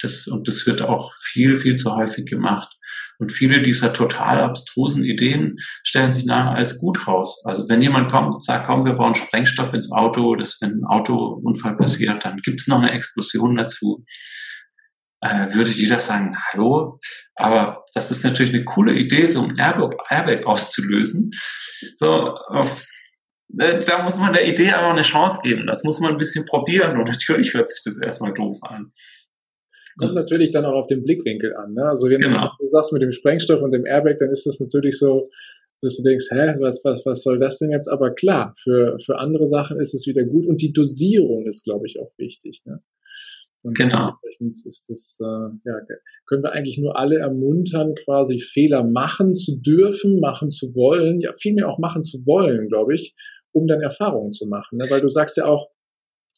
Das, 0.00 0.28
und 0.28 0.46
das 0.48 0.66
wird 0.66 0.82
auch 0.82 1.12
viel, 1.20 1.58
viel 1.58 1.76
zu 1.76 1.94
häufig 1.94 2.26
gemacht. 2.26 2.72
Und 3.18 3.32
viele 3.32 3.62
dieser 3.62 3.92
total 3.92 4.40
abstrusen 4.40 5.04
Ideen 5.04 5.56
stellen 5.82 6.12
sich 6.12 6.24
nachher 6.24 6.54
als 6.54 6.78
gut 6.78 7.08
raus. 7.08 7.42
Also 7.44 7.68
wenn 7.68 7.82
jemand 7.82 8.10
kommt 8.10 8.34
und 8.34 8.44
sagt, 8.44 8.66
komm, 8.66 8.84
wir 8.84 8.92
bauen 8.92 9.16
Sprengstoff 9.16 9.74
ins 9.74 9.90
Auto, 9.90 10.36
dass 10.36 10.60
wenn 10.60 10.80
ein 10.80 10.84
Autounfall 10.84 11.76
passiert, 11.76 12.24
dann 12.24 12.38
gibt's 12.38 12.68
noch 12.68 12.78
eine 12.78 12.92
Explosion 12.92 13.56
dazu 13.56 14.04
äh, 15.20 15.52
würde 15.52 15.70
jeder 15.70 15.98
sagen, 15.98 16.36
hallo, 16.36 17.00
aber 17.34 17.84
das 17.94 18.10
ist 18.10 18.24
natürlich 18.24 18.54
eine 18.54 18.64
coole 18.64 18.92
Idee, 18.92 19.26
so 19.26 19.42
ein 19.42 19.56
Airbag, 19.58 19.96
Airbag 20.08 20.46
auszulösen. 20.46 21.30
So, 21.96 22.34
auf, 22.34 22.86
ne, 23.48 23.78
da 23.78 24.02
muss 24.02 24.18
man 24.18 24.32
der 24.32 24.46
Idee 24.46 24.72
aber 24.72 24.90
eine 24.90 25.02
Chance 25.02 25.40
geben. 25.42 25.66
Das 25.66 25.82
muss 25.84 26.00
man 26.00 26.12
ein 26.12 26.18
bisschen 26.18 26.44
probieren 26.44 26.96
und 26.96 27.08
natürlich 27.08 27.54
hört 27.54 27.68
sich 27.68 27.82
das 27.84 27.98
erstmal 27.98 28.32
doof 28.32 28.58
an. 28.62 28.92
Kommt 29.98 30.14
natürlich 30.14 30.52
dann 30.52 30.64
auch 30.64 30.74
auf 30.74 30.86
den 30.86 31.02
Blickwinkel 31.02 31.56
an. 31.56 31.74
Ne? 31.74 31.82
Also 31.82 32.08
wenn 32.08 32.20
genau. 32.20 32.52
du 32.56 32.66
sagst 32.66 32.92
mit 32.92 33.02
dem 33.02 33.10
Sprengstoff 33.10 33.60
und 33.60 33.72
dem 33.72 33.84
Airbag, 33.84 34.18
dann 34.18 34.30
ist 34.30 34.46
das 34.46 34.60
natürlich 34.60 34.96
so, 34.96 35.24
dass 35.80 35.96
du 35.96 36.04
denkst, 36.04 36.26
hä, 36.30 36.54
was, 36.60 36.80
was, 36.84 37.04
was 37.04 37.22
soll 37.22 37.38
das 37.38 37.58
denn 37.58 37.70
jetzt? 37.70 37.88
Aber 37.88 38.14
klar, 38.14 38.54
für, 38.62 38.96
für 39.04 39.18
andere 39.18 39.48
Sachen 39.48 39.80
ist 39.80 39.94
es 39.94 40.06
wieder 40.06 40.24
gut 40.24 40.46
und 40.46 40.62
die 40.62 40.72
Dosierung 40.72 41.46
ist, 41.46 41.64
glaube 41.64 41.86
ich, 41.86 41.98
auch 41.98 42.12
wichtig. 42.16 42.62
Ne? 42.64 42.80
Und 43.68 43.76
genau. 43.76 43.96
dementsprechend 44.22 44.66
ist 44.66 44.88
das, 44.88 45.18
äh, 45.20 45.68
ja, 45.68 45.74
können 46.26 46.42
wir 46.42 46.52
eigentlich 46.52 46.78
nur 46.78 46.98
alle 46.98 47.18
ermuntern, 47.18 47.94
quasi 47.94 48.40
Fehler 48.40 48.82
machen 48.82 49.34
zu 49.34 49.56
dürfen, 49.56 50.20
machen 50.20 50.48
zu 50.48 50.74
wollen, 50.74 51.20
ja, 51.20 51.32
vielmehr 51.38 51.68
auch 51.68 51.78
machen 51.78 52.02
zu 52.02 52.24
wollen, 52.24 52.68
glaube 52.68 52.94
ich, 52.94 53.14
um 53.52 53.66
dann 53.66 53.82
Erfahrungen 53.82 54.32
zu 54.32 54.46
machen. 54.46 54.78
Ne? 54.78 54.86
Weil 54.88 55.02
du 55.02 55.08
sagst 55.08 55.36
ja 55.36 55.44
auch, 55.44 55.68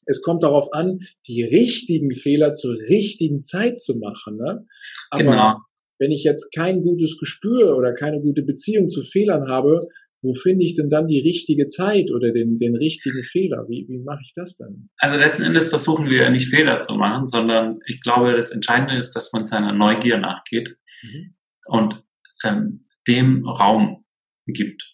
es 0.07 0.23
kommt 0.23 0.43
darauf 0.43 0.73
an, 0.73 0.99
die 1.29 1.45
richtigen 1.45 2.12
Fehler 2.14 2.53
zur 2.53 2.75
richtigen 2.75 3.43
Zeit 3.45 3.79
zu 3.79 3.97
machen. 3.97 4.37
Ne? 4.37 4.66
Aber 5.11 5.23
genau. 5.23 5.57
wenn 6.01 6.11
ich 6.11 6.25
jetzt 6.25 6.51
kein 6.53 6.83
gutes 6.83 7.16
Gespür 7.16 7.77
oder 7.77 7.95
keine 7.95 8.21
gute 8.21 8.43
Beziehung 8.43 8.88
zu 8.88 9.05
Fehlern 9.05 9.49
habe, 9.49 9.87
wo 10.23 10.35
finde 10.35 10.65
ich 10.65 10.75
denn 10.75 10.91
dann 10.91 11.07
die 11.07 11.21
richtige 11.21 11.67
Zeit 11.67 12.11
oder 12.11 12.33
den, 12.33 12.59
den 12.59 12.77
richtigen 12.77 13.23
Fehler? 13.25 13.67
Wie, 13.69 13.87
wie 13.89 14.03
mache 14.03 14.21
ich 14.23 14.33
das 14.35 14.57
dann? 14.57 14.91
Also 14.99 15.17
letzten 15.17 15.45
Endes 15.45 15.69
versuchen 15.69 16.11
wir 16.11 16.23
ja 16.23 16.31
nicht 16.31 16.49
Fehler 16.49 16.79
zu 16.79 16.95
machen, 16.95 17.27
sondern 17.27 17.81
ich 17.87 18.03
glaube, 18.03 18.33
das 18.33 18.51
Entscheidende 18.51 18.97
ist, 18.97 19.13
dass 19.13 19.33
man 19.33 19.45
seiner 19.45 19.73
Neugier 19.73 20.19
nachgeht 20.19 20.77
mhm. 21.03 21.35
und 21.67 22.03
ähm, 22.45 22.87
dem 23.09 23.49
Raum 23.49 24.05
gibt. 24.47 24.87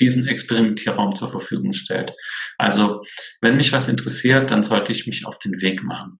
diesen 0.00 0.26
Experimentierraum 0.26 1.14
zur 1.14 1.30
Verfügung 1.30 1.72
stellt. 1.72 2.14
Also 2.56 3.02
wenn 3.40 3.56
mich 3.56 3.72
was 3.72 3.88
interessiert, 3.88 4.50
dann 4.50 4.62
sollte 4.62 4.92
ich 4.92 5.06
mich 5.06 5.26
auf 5.26 5.38
den 5.38 5.60
Weg 5.60 5.82
machen. 5.82 6.18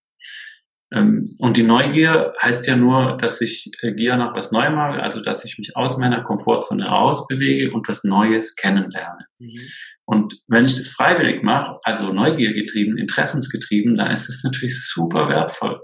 Ähm, 0.91 1.25
und 1.37 1.57
die 1.57 1.63
Neugier 1.63 2.33
heißt 2.41 2.65
ja 2.67 2.75
nur, 2.75 3.17
dass 3.17 3.41
ich 3.41 3.71
äh, 3.81 3.93
Gier 3.93 4.17
nach 4.17 4.35
was 4.35 4.51
Neuem 4.51 4.77
habe, 4.77 5.03
also 5.03 5.21
dass 5.21 5.45
ich 5.45 5.57
mich 5.57 5.75
aus 5.75 5.97
meiner 5.97 6.23
Komfortzone 6.23 6.87
rausbewege 6.87 7.71
und 7.71 7.87
was 7.87 8.03
Neues 8.03 8.55
kennenlerne. 8.55 9.25
Mhm. 9.37 9.59
Und 10.05 10.41
wenn 10.47 10.65
ich 10.65 10.75
das 10.75 10.89
freiwillig 10.89 11.43
mache, 11.43 11.77
also 11.83 12.11
neugiergetrieben, 12.11 12.97
interessensgetrieben, 12.97 13.95
dann 13.95 14.09
ist 14.09 14.27
das 14.27 14.43
natürlich 14.43 14.83
super 14.83 15.29
wertvoll. 15.29 15.79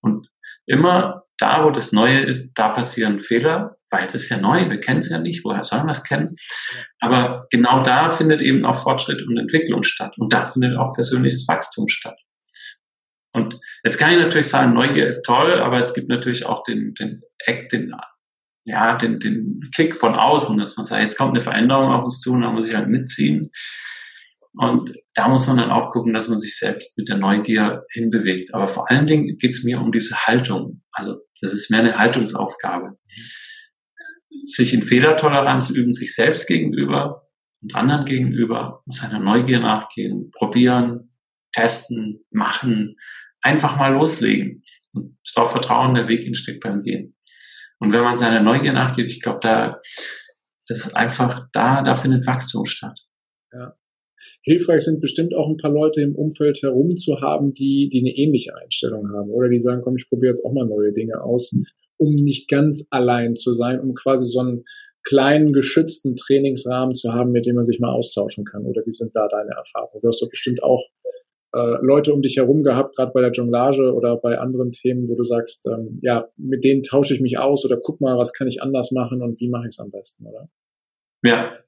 Und 0.00 0.28
immer 0.66 1.24
da, 1.38 1.64
wo 1.64 1.70
das 1.70 1.90
Neue 1.90 2.20
ist, 2.20 2.54
da 2.54 2.68
passieren 2.68 3.18
Fehler, 3.18 3.76
weil 3.90 4.06
es 4.06 4.14
ist 4.14 4.28
ja 4.28 4.36
neu, 4.36 4.70
wir 4.70 4.80
kennen 4.80 5.00
es 5.00 5.10
ja 5.10 5.18
nicht, 5.18 5.44
woher 5.44 5.64
sollen 5.64 5.86
wir 5.86 5.92
es 5.92 6.04
kennen? 6.04 6.28
Aber 7.00 7.46
genau 7.50 7.82
da 7.82 8.10
findet 8.10 8.40
eben 8.40 8.64
auch 8.64 8.82
Fortschritt 8.82 9.22
und 9.26 9.36
Entwicklung 9.36 9.82
statt. 9.82 10.14
Und 10.16 10.32
da 10.32 10.44
findet 10.44 10.76
auch 10.76 10.92
persönliches 10.94 11.46
Wachstum 11.46 11.88
statt. 11.88 12.18
Und 13.36 13.60
jetzt 13.84 13.98
kann 13.98 14.14
ich 14.14 14.18
natürlich 14.18 14.46
sagen, 14.46 14.72
Neugier 14.72 15.06
ist 15.06 15.22
toll, 15.22 15.60
aber 15.60 15.78
es 15.78 15.92
gibt 15.92 16.08
natürlich 16.08 16.46
auch 16.46 16.62
den, 16.62 16.94
den 16.94 17.20
Act, 17.44 17.70
den, 17.70 17.92
ja, 18.64 18.96
den, 18.96 19.20
den 19.20 19.60
Kick 19.74 19.94
von 19.94 20.14
außen, 20.14 20.56
dass 20.58 20.78
man 20.78 20.86
sagt, 20.86 21.02
jetzt 21.02 21.18
kommt 21.18 21.32
eine 21.32 21.42
Veränderung 21.42 21.90
auf 21.92 22.04
uns 22.04 22.20
zu 22.22 22.32
und 22.32 22.40
da 22.40 22.50
muss 22.50 22.66
ich 22.66 22.74
halt 22.74 22.88
mitziehen. 22.88 23.50
Und 24.54 24.90
da 25.12 25.28
muss 25.28 25.46
man 25.46 25.58
dann 25.58 25.70
auch 25.70 25.90
gucken, 25.90 26.14
dass 26.14 26.28
man 26.28 26.38
sich 26.38 26.56
selbst 26.56 26.96
mit 26.96 27.10
der 27.10 27.18
Neugier 27.18 27.84
hinbewegt. 27.90 28.54
Aber 28.54 28.68
vor 28.68 28.90
allen 28.90 29.06
Dingen 29.06 29.36
geht 29.36 29.50
es 29.50 29.64
mir 29.64 29.82
um 29.82 29.92
diese 29.92 30.16
Haltung. 30.26 30.82
Also 30.92 31.16
das 31.42 31.52
ist 31.52 31.70
mehr 31.70 31.80
eine 31.80 31.98
Haltungsaufgabe. 31.98 32.96
Sich 34.46 34.72
in 34.72 34.82
Fehlertoleranz 34.82 35.68
üben, 35.68 35.92
sich 35.92 36.14
selbst 36.14 36.46
gegenüber 36.46 37.28
und 37.60 37.74
anderen 37.74 38.06
gegenüber, 38.06 38.82
seiner 38.86 39.18
Neugier 39.18 39.60
nachgehen, 39.60 40.30
probieren, 40.30 41.10
testen, 41.56 42.24
machen, 42.30 42.96
einfach 43.46 43.78
mal 43.78 43.92
loslegen 43.92 44.62
und 44.92 45.16
darauf 45.34 45.52
vertrauen, 45.52 45.94
der 45.94 46.08
Weg 46.08 46.26
entsteht 46.26 46.60
beim 46.60 46.82
Gehen. 46.82 47.14
Und 47.78 47.92
wenn 47.92 48.02
man 48.02 48.16
seiner 48.16 48.42
Neugier 48.42 48.72
nachgeht, 48.72 49.06
ich 49.06 49.22
glaube, 49.22 49.38
da, 49.40 49.80
das 50.66 50.78
ist 50.78 50.96
einfach, 50.96 51.46
da, 51.52 51.82
da 51.82 51.94
findet 51.94 52.26
Wachstum 52.26 52.64
statt. 52.64 52.98
Ja. 53.52 53.76
Hilfreich 54.42 54.82
sind 54.82 55.00
bestimmt 55.00 55.34
auch 55.34 55.48
ein 55.48 55.58
paar 55.58 55.70
Leute 55.72 56.00
im 56.00 56.14
Umfeld 56.14 56.62
herum 56.62 56.96
zu 56.96 57.20
haben, 57.20 57.52
die, 57.52 57.88
die 57.88 58.00
eine 58.00 58.16
ähnliche 58.16 58.56
Einstellung 58.56 59.08
haben 59.12 59.30
oder 59.30 59.48
die 59.48 59.58
sagen, 59.58 59.82
komm, 59.82 59.96
ich 59.96 60.08
probiere 60.08 60.32
jetzt 60.32 60.44
auch 60.44 60.52
mal 60.52 60.66
neue 60.66 60.92
Dinge 60.92 61.20
aus, 61.22 61.52
um 61.96 62.14
nicht 62.14 62.48
ganz 62.48 62.86
allein 62.90 63.36
zu 63.36 63.52
sein, 63.52 63.80
um 63.80 63.94
quasi 63.94 64.26
so 64.26 64.40
einen 64.40 64.64
kleinen, 65.04 65.52
geschützten 65.52 66.16
Trainingsrahmen 66.16 66.94
zu 66.94 67.12
haben, 67.12 67.30
mit 67.30 67.46
dem 67.46 67.54
man 67.54 67.64
sich 67.64 67.78
mal 67.78 67.92
austauschen 67.92 68.44
kann. 68.44 68.64
Oder 68.64 68.82
wie 68.86 68.92
sind 68.92 69.12
da 69.14 69.28
deine 69.28 69.52
Erfahrungen? 69.52 70.00
Du 70.02 70.08
hast 70.08 70.20
doch 70.20 70.30
bestimmt 70.30 70.62
auch 70.62 70.82
äh, 71.56 71.78
Leute 71.80 72.12
um 72.12 72.20
dich 72.20 72.36
herum 72.36 72.62
gehabt, 72.62 72.96
gerade 72.96 73.12
bei 73.12 73.22
der 73.22 73.32
Jonglage 73.32 73.94
oder 73.94 74.16
bei 74.16 74.38
anderen 74.38 74.72
Themen, 74.72 75.08
wo 75.08 75.16
du 75.16 75.24
sagst, 75.24 75.66
ähm, 75.66 75.98
ja, 76.02 76.28
mit 76.36 76.64
denen 76.64 76.82
tausche 76.82 77.14
ich 77.14 77.20
mich 77.20 77.38
aus 77.38 77.64
oder 77.64 77.78
guck 77.82 78.00
mal, 78.00 78.18
was 78.18 78.32
kann 78.32 78.46
ich 78.46 78.62
anders 78.62 78.92
machen 78.92 79.22
und 79.22 79.40
wie 79.40 79.48
mache 79.48 79.64
ich 79.64 79.74
es 79.74 79.78
am 79.78 79.90
besten, 79.90 80.26
oder? 80.26 80.48
Ja, 81.22 81.58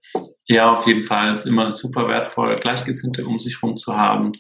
ja, 0.47 0.75
auf 0.75 0.87
jeden 0.87 1.05
Fall. 1.05 1.33
Ist 1.33 1.47
immer 1.47 1.73
super 1.73 2.07
wertvoll, 2.07 2.57
Gleichgesinnte 2.57 3.25
um 3.25 3.39
sich 3.39 3.61
herum 3.61 3.77
zu 3.77 3.97
haben. 3.97 4.33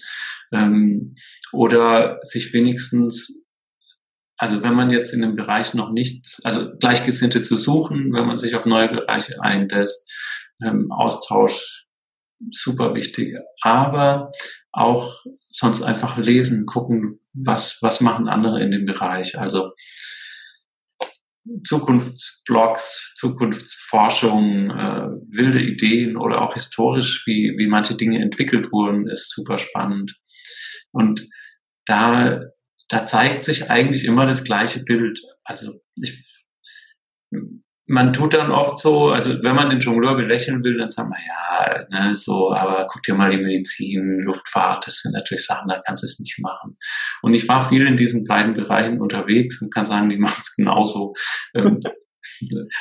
Ähm, 0.52 1.14
oder 1.52 2.18
sich 2.22 2.52
wenigstens, 2.52 3.44
also 4.36 4.62
wenn 4.62 4.74
man 4.74 4.90
jetzt 4.90 5.12
in 5.12 5.22
dem 5.22 5.34
Bereich 5.34 5.74
noch 5.74 5.90
nicht, 5.90 6.40
also 6.44 6.70
Gleichgesinnte 6.78 7.42
zu 7.42 7.56
suchen, 7.56 8.12
wenn 8.12 8.26
man 8.26 8.38
sich 8.38 8.54
auf 8.54 8.66
neue 8.66 8.88
Bereiche 8.88 9.40
einlässt, 9.40 10.12
ähm, 10.62 10.92
Austausch 10.92 11.87
super 12.50 12.94
wichtig. 12.94 13.36
Aber 13.62 14.30
auch 14.72 15.24
sonst 15.50 15.82
einfach 15.82 16.18
lesen, 16.18 16.66
gucken, 16.66 17.18
was, 17.34 17.78
was 17.82 18.00
machen 18.00 18.28
andere 18.28 18.62
in 18.62 18.70
dem 18.70 18.86
Bereich. 18.86 19.38
Also 19.38 19.72
Zukunftsblogs, 21.64 23.14
Zukunftsforschung, 23.16 24.70
äh, 24.70 25.08
wilde 25.32 25.62
Ideen 25.62 26.16
oder 26.16 26.42
auch 26.42 26.54
historisch, 26.54 27.26
wie, 27.26 27.54
wie 27.56 27.66
manche 27.66 27.96
Dinge 27.96 28.20
entwickelt 28.20 28.70
wurden, 28.70 29.08
ist 29.08 29.30
super 29.30 29.58
spannend. 29.58 30.18
Und 30.92 31.26
da, 31.86 32.40
da 32.88 33.06
zeigt 33.06 33.42
sich 33.42 33.70
eigentlich 33.70 34.04
immer 34.04 34.26
das 34.26 34.44
gleiche 34.44 34.84
Bild. 34.84 35.20
Also 35.44 35.80
ich, 35.96 36.44
man 37.88 38.12
tut 38.12 38.34
dann 38.34 38.50
oft 38.50 38.78
so, 38.78 39.10
also 39.10 39.42
wenn 39.42 39.56
man 39.56 39.70
den 39.70 39.80
Jongleur 39.80 40.14
belächeln 40.14 40.62
will, 40.62 40.76
dann 40.76 40.90
sagt 40.90 41.08
man, 41.08 41.18
ja, 41.26 41.84
ne, 41.88 42.16
so, 42.16 42.52
aber 42.52 42.86
guck 42.86 43.02
dir 43.02 43.14
mal 43.14 43.30
die 43.30 43.38
Medizin, 43.42 44.20
Luftfahrt, 44.20 44.86
das 44.86 45.00
sind 45.00 45.12
natürlich 45.12 45.46
Sachen, 45.46 45.68
da 45.68 45.80
kannst 45.84 46.02
du 46.02 46.06
es 46.06 46.20
nicht 46.20 46.38
machen. 46.40 46.76
Und 47.22 47.32
ich 47.32 47.48
war 47.48 47.66
viel 47.66 47.86
in 47.86 47.96
diesen 47.96 48.24
beiden 48.24 48.54
Bereichen 48.54 49.00
unterwegs 49.00 49.62
und 49.62 49.72
kann 49.72 49.86
sagen, 49.86 50.10
die 50.10 50.18
machen 50.18 50.40
es 50.40 50.54
genauso. 50.54 51.14
Ähm, 51.54 51.80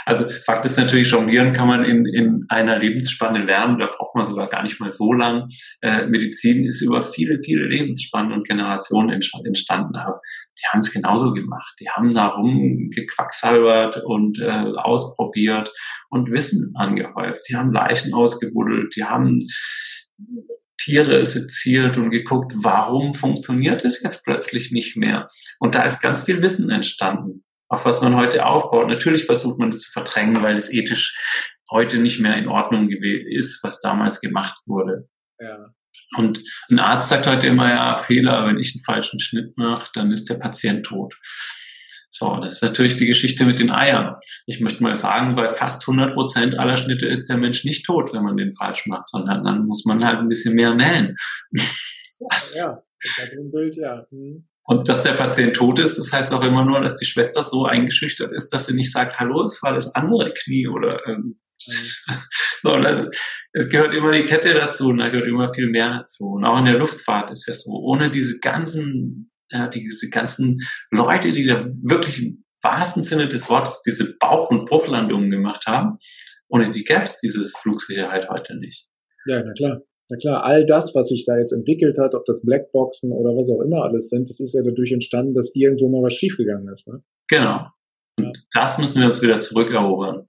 also 0.05 0.25
Fakt 0.27 0.65
ist 0.65 0.77
natürlich, 0.77 1.09
jonglieren 1.09 1.51
kann 1.51 1.67
man 1.67 1.83
in, 1.83 2.05
in 2.05 2.45
einer 2.49 2.79
Lebensspanne 2.79 3.43
lernen, 3.43 3.79
da 3.79 3.87
braucht 3.87 4.15
man 4.15 4.25
sogar 4.25 4.47
gar 4.47 4.63
nicht 4.63 4.79
mal 4.79 4.91
so 4.91 5.13
lang. 5.13 5.45
Äh, 5.81 6.07
Medizin 6.07 6.65
ist 6.65 6.81
über 6.81 7.01
viele, 7.01 7.39
viele 7.39 7.67
Lebensspannen 7.67 8.31
und 8.31 8.47
Generationen 8.47 9.09
entstanden. 9.09 9.95
Aber 9.95 10.19
die 10.59 10.67
haben 10.71 10.79
es 10.81 10.91
genauso 10.91 11.33
gemacht. 11.33 11.75
Die 11.79 11.89
haben 11.89 12.13
da 12.13 12.27
rumgequacksalbert 12.27 14.03
und 14.05 14.39
äh, 14.39 14.73
ausprobiert 14.77 15.71
und 16.09 16.31
Wissen 16.31 16.73
angehäuft. 16.75 17.41
Die 17.49 17.55
haben 17.55 17.71
Leichen 17.71 18.13
ausgebuddelt, 18.13 18.95
die 18.95 19.03
haben 19.03 19.41
Tiere 20.79 21.25
seziert 21.25 21.97
und 21.97 22.11
geguckt, 22.11 22.53
warum 22.55 23.13
funktioniert 23.13 23.83
es 23.83 24.01
jetzt 24.01 24.23
plötzlich 24.23 24.71
nicht 24.71 24.95
mehr. 24.95 25.27
Und 25.59 25.75
da 25.75 25.83
ist 25.83 26.01
ganz 26.01 26.23
viel 26.23 26.41
Wissen 26.41 26.69
entstanden 26.69 27.43
auf 27.69 27.85
was 27.85 28.01
man 28.01 28.15
heute 28.15 28.45
aufbaut. 28.45 28.87
Natürlich 28.87 29.25
versucht 29.25 29.59
man 29.59 29.71
das 29.71 29.81
zu 29.81 29.91
verdrängen, 29.91 30.41
weil 30.41 30.57
es 30.57 30.71
ethisch 30.71 31.17
heute 31.71 31.97
nicht 31.97 32.19
mehr 32.19 32.35
in 32.35 32.47
Ordnung 32.47 32.89
ist, 32.89 33.63
was 33.63 33.81
damals 33.81 34.21
gemacht 34.21 34.57
wurde. 34.65 35.09
Ja. 35.39 35.73
Und 36.15 36.41
ein 36.69 36.79
Arzt 36.79 37.09
sagt 37.09 37.27
heute 37.27 37.47
immer, 37.47 37.69
ja, 37.69 37.95
Fehler, 37.97 38.47
wenn 38.47 38.59
ich 38.59 38.73
einen 38.73 38.83
falschen 38.83 39.19
Schnitt 39.19 39.57
mache, 39.57 39.89
dann 39.93 40.11
ist 40.11 40.29
der 40.29 40.35
Patient 40.35 40.85
tot. 40.85 41.15
So, 42.09 42.37
das 42.37 42.53
ist 42.53 42.63
natürlich 42.63 42.95
die 42.95 43.05
Geschichte 43.05 43.45
mit 43.45 43.59
den 43.59 43.71
Eiern. 43.71 44.15
Ich 44.45 44.61
möchte 44.61 44.81
mal 44.81 44.95
sagen, 44.95 45.35
bei 45.35 45.49
fast 45.49 45.83
100 45.87 46.13
Prozent 46.13 46.57
aller 46.57 46.77
Schnitte 46.77 47.05
ist 47.05 47.27
der 47.27 47.37
Mensch 47.37 47.65
nicht 47.65 47.85
tot, 47.85 48.13
wenn 48.13 48.23
man 48.23 48.37
den 48.37 48.55
falsch 48.55 48.87
macht, 48.87 49.07
sondern 49.09 49.43
dann 49.43 49.67
muss 49.67 49.85
man 49.85 50.03
halt 50.03 50.19
ein 50.19 50.29
bisschen 50.29 50.55
mehr 50.55 50.73
nähen. 50.73 51.15
Also, 52.29 52.57
ja, 52.57 52.83
ist 52.99 53.19
ein 53.37 53.51
Bild, 53.51 53.75
ja. 53.75 54.03
Hm. 54.09 54.47
Und 54.69 54.89
dass 54.89 55.01
der 55.01 55.13
Patient 55.13 55.55
tot 55.55 55.79
ist, 55.79 55.97
das 55.97 56.11
heißt 56.11 56.33
auch 56.33 56.43
immer 56.43 56.65
nur, 56.65 56.81
dass 56.81 56.97
die 56.97 57.05
Schwester 57.05 57.41
so 57.41 57.63
eingeschüchtert 57.63 58.33
ist, 58.33 58.49
dass 58.49 58.65
sie 58.65 58.73
nicht 58.73 58.91
sagt, 58.91 59.17
hallo, 59.17 59.45
es 59.45 59.63
war 59.63 59.73
das 59.73 59.95
andere 59.95 60.33
Knie 60.33 60.67
oder 60.67 60.99
ähm, 61.07 61.39
so, 62.61 62.75
es 63.53 63.69
gehört 63.69 63.95
immer 63.95 64.11
die 64.11 64.25
Kette 64.25 64.53
dazu 64.53 64.89
und 64.89 64.97
da 64.97 65.07
gehört 65.07 65.29
immer 65.29 65.53
viel 65.53 65.69
mehr 65.69 65.99
dazu. 65.99 66.25
Und 66.25 66.43
auch 66.43 66.59
in 66.59 66.65
der 66.65 66.77
Luftfahrt 66.77 67.31
ist 67.31 67.47
ja 67.47 67.53
so, 67.53 67.71
ohne 67.71 68.11
diese 68.11 68.39
ganzen, 68.39 69.29
ja, 69.49 69.69
diese 69.69 70.09
ganzen 70.09 70.57
Leute, 70.91 71.31
die 71.31 71.45
da 71.45 71.63
wirklich 71.83 72.21
im 72.21 72.43
wahrsten 72.61 73.03
Sinne 73.03 73.29
des 73.29 73.49
Wortes 73.49 73.81
diese 73.83 74.17
Bauch- 74.19 74.51
und 74.51 74.65
Bruchlandungen 74.65 75.31
gemacht 75.31 75.65
haben, 75.65 75.97
ohne 76.49 76.71
die 76.71 76.83
gäbe 76.83 77.03
es 77.03 77.19
diese 77.19 77.45
Flugsicherheit 77.61 78.27
heute 78.29 78.57
nicht. 78.57 78.89
Ja, 79.25 79.41
na 79.43 79.53
klar. 79.53 79.81
Na 80.09 80.17
klar, 80.17 80.43
all 80.43 80.65
das, 80.65 80.95
was 80.95 81.09
sich 81.09 81.25
da 81.25 81.37
jetzt 81.37 81.51
entwickelt 81.51 81.97
hat, 81.99 82.15
ob 82.15 82.23
das 82.25 82.41
Blackboxen 82.41 83.11
oder 83.11 83.31
was 83.31 83.49
auch 83.49 83.61
immer 83.61 83.83
alles 83.83 84.09
sind, 84.09 84.29
das 84.29 84.39
ist 84.39 84.53
ja 84.53 84.61
dadurch 84.63 84.91
entstanden, 84.91 85.33
dass 85.33 85.51
irgendwo 85.53 85.89
mal 85.89 86.03
was 86.03 86.13
schiefgegangen 86.13 86.67
ist. 86.71 86.87
Ne? 86.87 87.03
Genau. 87.27 87.67
Und 88.17 88.25
ja. 88.25 88.31
das 88.53 88.77
müssen 88.77 89.01
wir 89.01 89.07
uns 89.07 89.21
wieder 89.21 89.39
zurückerobern. 89.39 90.27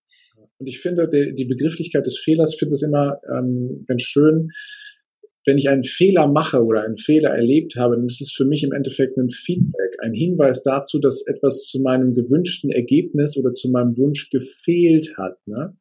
Und 0.58 0.66
ich 0.66 0.80
finde, 0.80 1.08
die, 1.08 1.34
die 1.34 1.44
Begrifflichkeit 1.44 2.04
des 2.04 2.18
Fehlers, 2.18 2.52
ich 2.52 2.58
finde 2.58 2.74
es 2.74 2.82
immer 2.82 3.20
ähm, 3.32 3.84
ganz 3.86 4.02
schön, 4.02 4.50
wenn 5.48 5.58
ich 5.58 5.68
einen 5.68 5.82
Fehler 5.82 6.28
mache 6.28 6.62
oder 6.62 6.82
einen 6.82 6.98
Fehler 6.98 7.30
erlebt 7.30 7.74
habe, 7.76 7.96
dann 7.96 8.06
ist 8.06 8.20
es 8.20 8.32
für 8.32 8.44
mich 8.44 8.62
im 8.62 8.72
Endeffekt 8.72 9.16
ein 9.16 9.30
Feedback, 9.30 9.96
ein 10.00 10.12
Hinweis 10.12 10.62
dazu, 10.62 11.00
dass 11.00 11.26
etwas 11.26 11.62
zu 11.62 11.80
meinem 11.80 12.14
gewünschten 12.14 12.70
Ergebnis 12.70 13.36
oder 13.36 13.54
zu 13.54 13.70
meinem 13.70 13.96
Wunsch 13.96 14.30
gefehlt 14.30 15.14
hat. 15.16 15.38
Ne? 15.46 15.74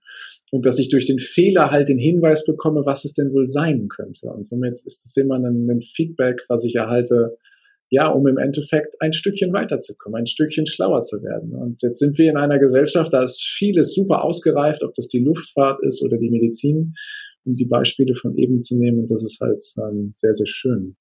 und 0.52 0.66
dass 0.66 0.80
ich 0.80 0.90
durch 0.90 1.06
den 1.06 1.20
Fehler 1.20 1.72
halt 1.72 1.90
den 1.90 1.98
Hinweis 1.98 2.46
bekomme, 2.46 2.86
was 2.86 3.06
es 3.06 3.14
denn 3.14 3.34
wohl 3.34 3.48
sein 3.48 3.90
könnte. 3.90 4.28
Und 4.28 4.46
somit 4.46 4.74
ist 4.74 5.06
es 5.06 5.18
immer 5.18 5.36
ein, 5.36 5.70
ein 5.70 5.82
Feedback, 5.82 6.42
was 6.48 6.64
ich 6.64 6.76
erhalte, 6.76 7.38
ja, 7.90 8.08
um 8.10 8.28
im 8.28 8.38
Endeffekt 8.38 8.96
ein 9.00 9.14
Stückchen 9.14 9.54
weiterzukommen, 9.54 10.20
ein 10.20 10.26
Stückchen 10.26 10.66
schlauer 10.66 11.02
zu 11.02 11.22
werden. 11.24 11.54
Und 11.54 11.82
jetzt 11.82 12.00
sind 12.00 12.18
wir 12.18 12.30
in 12.30 12.38
einer 12.38 12.60
Gesellschaft, 12.60 13.14
da 13.14 13.24
ist 13.24 13.42
vieles 13.42 13.94
super 13.94 14.24
ausgereift, 14.24 14.84
ob 14.84 14.94
das 14.94 15.08
die 15.08 15.20
Luftfahrt 15.20 15.82
ist 15.84 16.04
oder 16.04 16.18
die 16.18 16.30
Medizin, 16.30 16.94
um 17.48 17.56
die 17.56 17.66
Beispiele 17.66 18.14
von 18.14 18.38
eben 18.38 18.60
zu 18.60 18.78
nehmen. 18.78 19.00
Und 19.00 19.12
das 19.12 19.24
ist 19.24 19.40
halt 19.42 19.64
ähm, 19.78 20.14
sehr, 20.16 20.34
sehr 20.34 20.48
schön. 20.48 20.96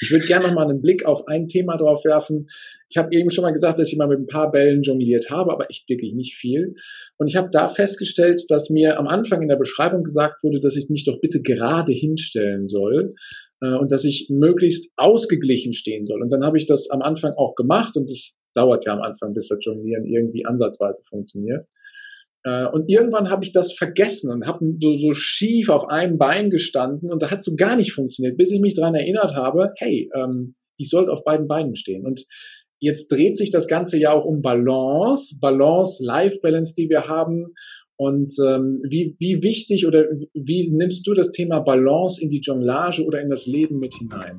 Ich 0.00 0.10
würde 0.10 0.26
gerne 0.26 0.48
noch 0.48 0.54
mal 0.54 0.68
einen 0.68 0.82
Blick 0.82 1.06
auf 1.06 1.28
ein 1.28 1.46
Thema 1.46 1.76
drauf 1.76 2.04
werfen. 2.04 2.48
Ich 2.88 2.96
habe 2.96 3.14
eben 3.14 3.30
schon 3.30 3.42
mal 3.42 3.52
gesagt, 3.52 3.78
dass 3.78 3.90
ich 3.90 3.96
mal 3.96 4.08
mit 4.08 4.18
ein 4.18 4.26
paar 4.26 4.50
Bällen 4.50 4.82
jongliert 4.82 5.30
habe, 5.30 5.52
aber 5.52 5.70
echt 5.70 5.88
wirklich 5.88 6.12
nicht 6.14 6.34
viel. 6.34 6.74
Und 7.16 7.28
ich 7.28 7.36
habe 7.36 7.48
da 7.50 7.68
festgestellt, 7.68 8.42
dass 8.48 8.70
mir 8.70 8.98
am 8.98 9.06
Anfang 9.06 9.42
in 9.42 9.48
der 9.48 9.56
Beschreibung 9.56 10.02
gesagt 10.02 10.42
wurde, 10.42 10.60
dass 10.60 10.76
ich 10.76 10.88
mich 10.90 11.04
doch 11.04 11.20
bitte 11.20 11.40
gerade 11.40 11.92
hinstellen 11.92 12.66
soll 12.68 13.10
äh, 13.62 13.74
und 13.76 13.92
dass 13.92 14.04
ich 14.04 14.28
möglichst 14.30 14.90
ausgeglichen 14.96 15.72
stehen 15.72 16.06
soll. 16.06 16.22
Und 16.22 16.30
dann 16.30 16.44
habe 16.44 16.58
ich 16.58 16.66
das 16.66 16.90
am 16.90 17.02
Anfang 17.02 17.32
auch 17.32 17.54
gemacht 17.54 17.96
und 17.96 18.10
das 18.10 18.34
dauert 18.54 18.86
ja 18.86 18.94
am 18.94 19.02
Anfang, 19.02 19.32
bis 19.32 19.48
das 19.48 19.64
Jonglieren 19.64 20.06
irgendwie 20.06 20.44
ansatzweise 20.44 21.02
funktioniert. 21.08 21.66
Äh, 22.44 22.66
und 22.66 22.88
irgendwann 22.88 23.30
habe 23.30 23.44
ich 23.44 23.52
das 23.52 23.72
vergessen 23.72 24.30
und 24.30 24.46
habe 24.46 24.64
so, 24.80 24.94
so 24.94 25.12
schief 25.14 25.70
auf 25.70 25.88
einem 25.88 26.18
Bein 26.18 26.50
gestanden 26.50 27.10
und 27.10 27.22
da 27.22 27.30
hat 27.30 27.42
so 27.42 27.56
gar 27.56 27.76
nicht 27.76 27.92
funktioniert, 27.92 28.36
bis 28.36 28.52
ich 28.52 28.60
mich 28.60 28.74
daran 28.74 28.94
erinnert 28.94 29.34
habe, 29.34 29.72
hey, 29.76 30.10
ähm, 30.14 30.54
ich 30.76 30.90
sollte 30.90 31.12
auf 31.12 31.24
beiden 31.24 31.48
Beinen 31.48 31.76
stehen. 31.76 32.04
Und 32.04 32.24
jetzt 32.80 33.10
dreht 33.10 33.36
sich 33.36 33.50
das 33.50 33.66
Ganze 33.66 33.98
ja 33.98 34.12
auch 34.12 34.24
um 34.24 34.42
Balance, 34.42 35.38
Balance, 35.40 36.04
Life 36.04 36.38
Balance, 36.42 36.74
die 36.76 36.88
wir 36.88 37.08
haben. 37.08 37.54
Und 37.96 38.34
ähm, 38.44 38.82
wie, 38.88 39.14
wie 39.20 39.40
wichtig 39.42 39.86
oder 39.86 40.04
wie 40.34 40.68
nimmst 40.70 41.06
du 41.06 41.14
das 41.14 41.30
Thema 41.30 41.60
Balance 41.60 42.20
in 42.20 42.28
die 42.28 42.40
Jonglage 42.40 43.04
oder 43.04 43.20
in 43.20 43.30
das 43.30 43.46
Leben 43.46 43.78
mit 43.78 43.94
hinein? 43.94 44.38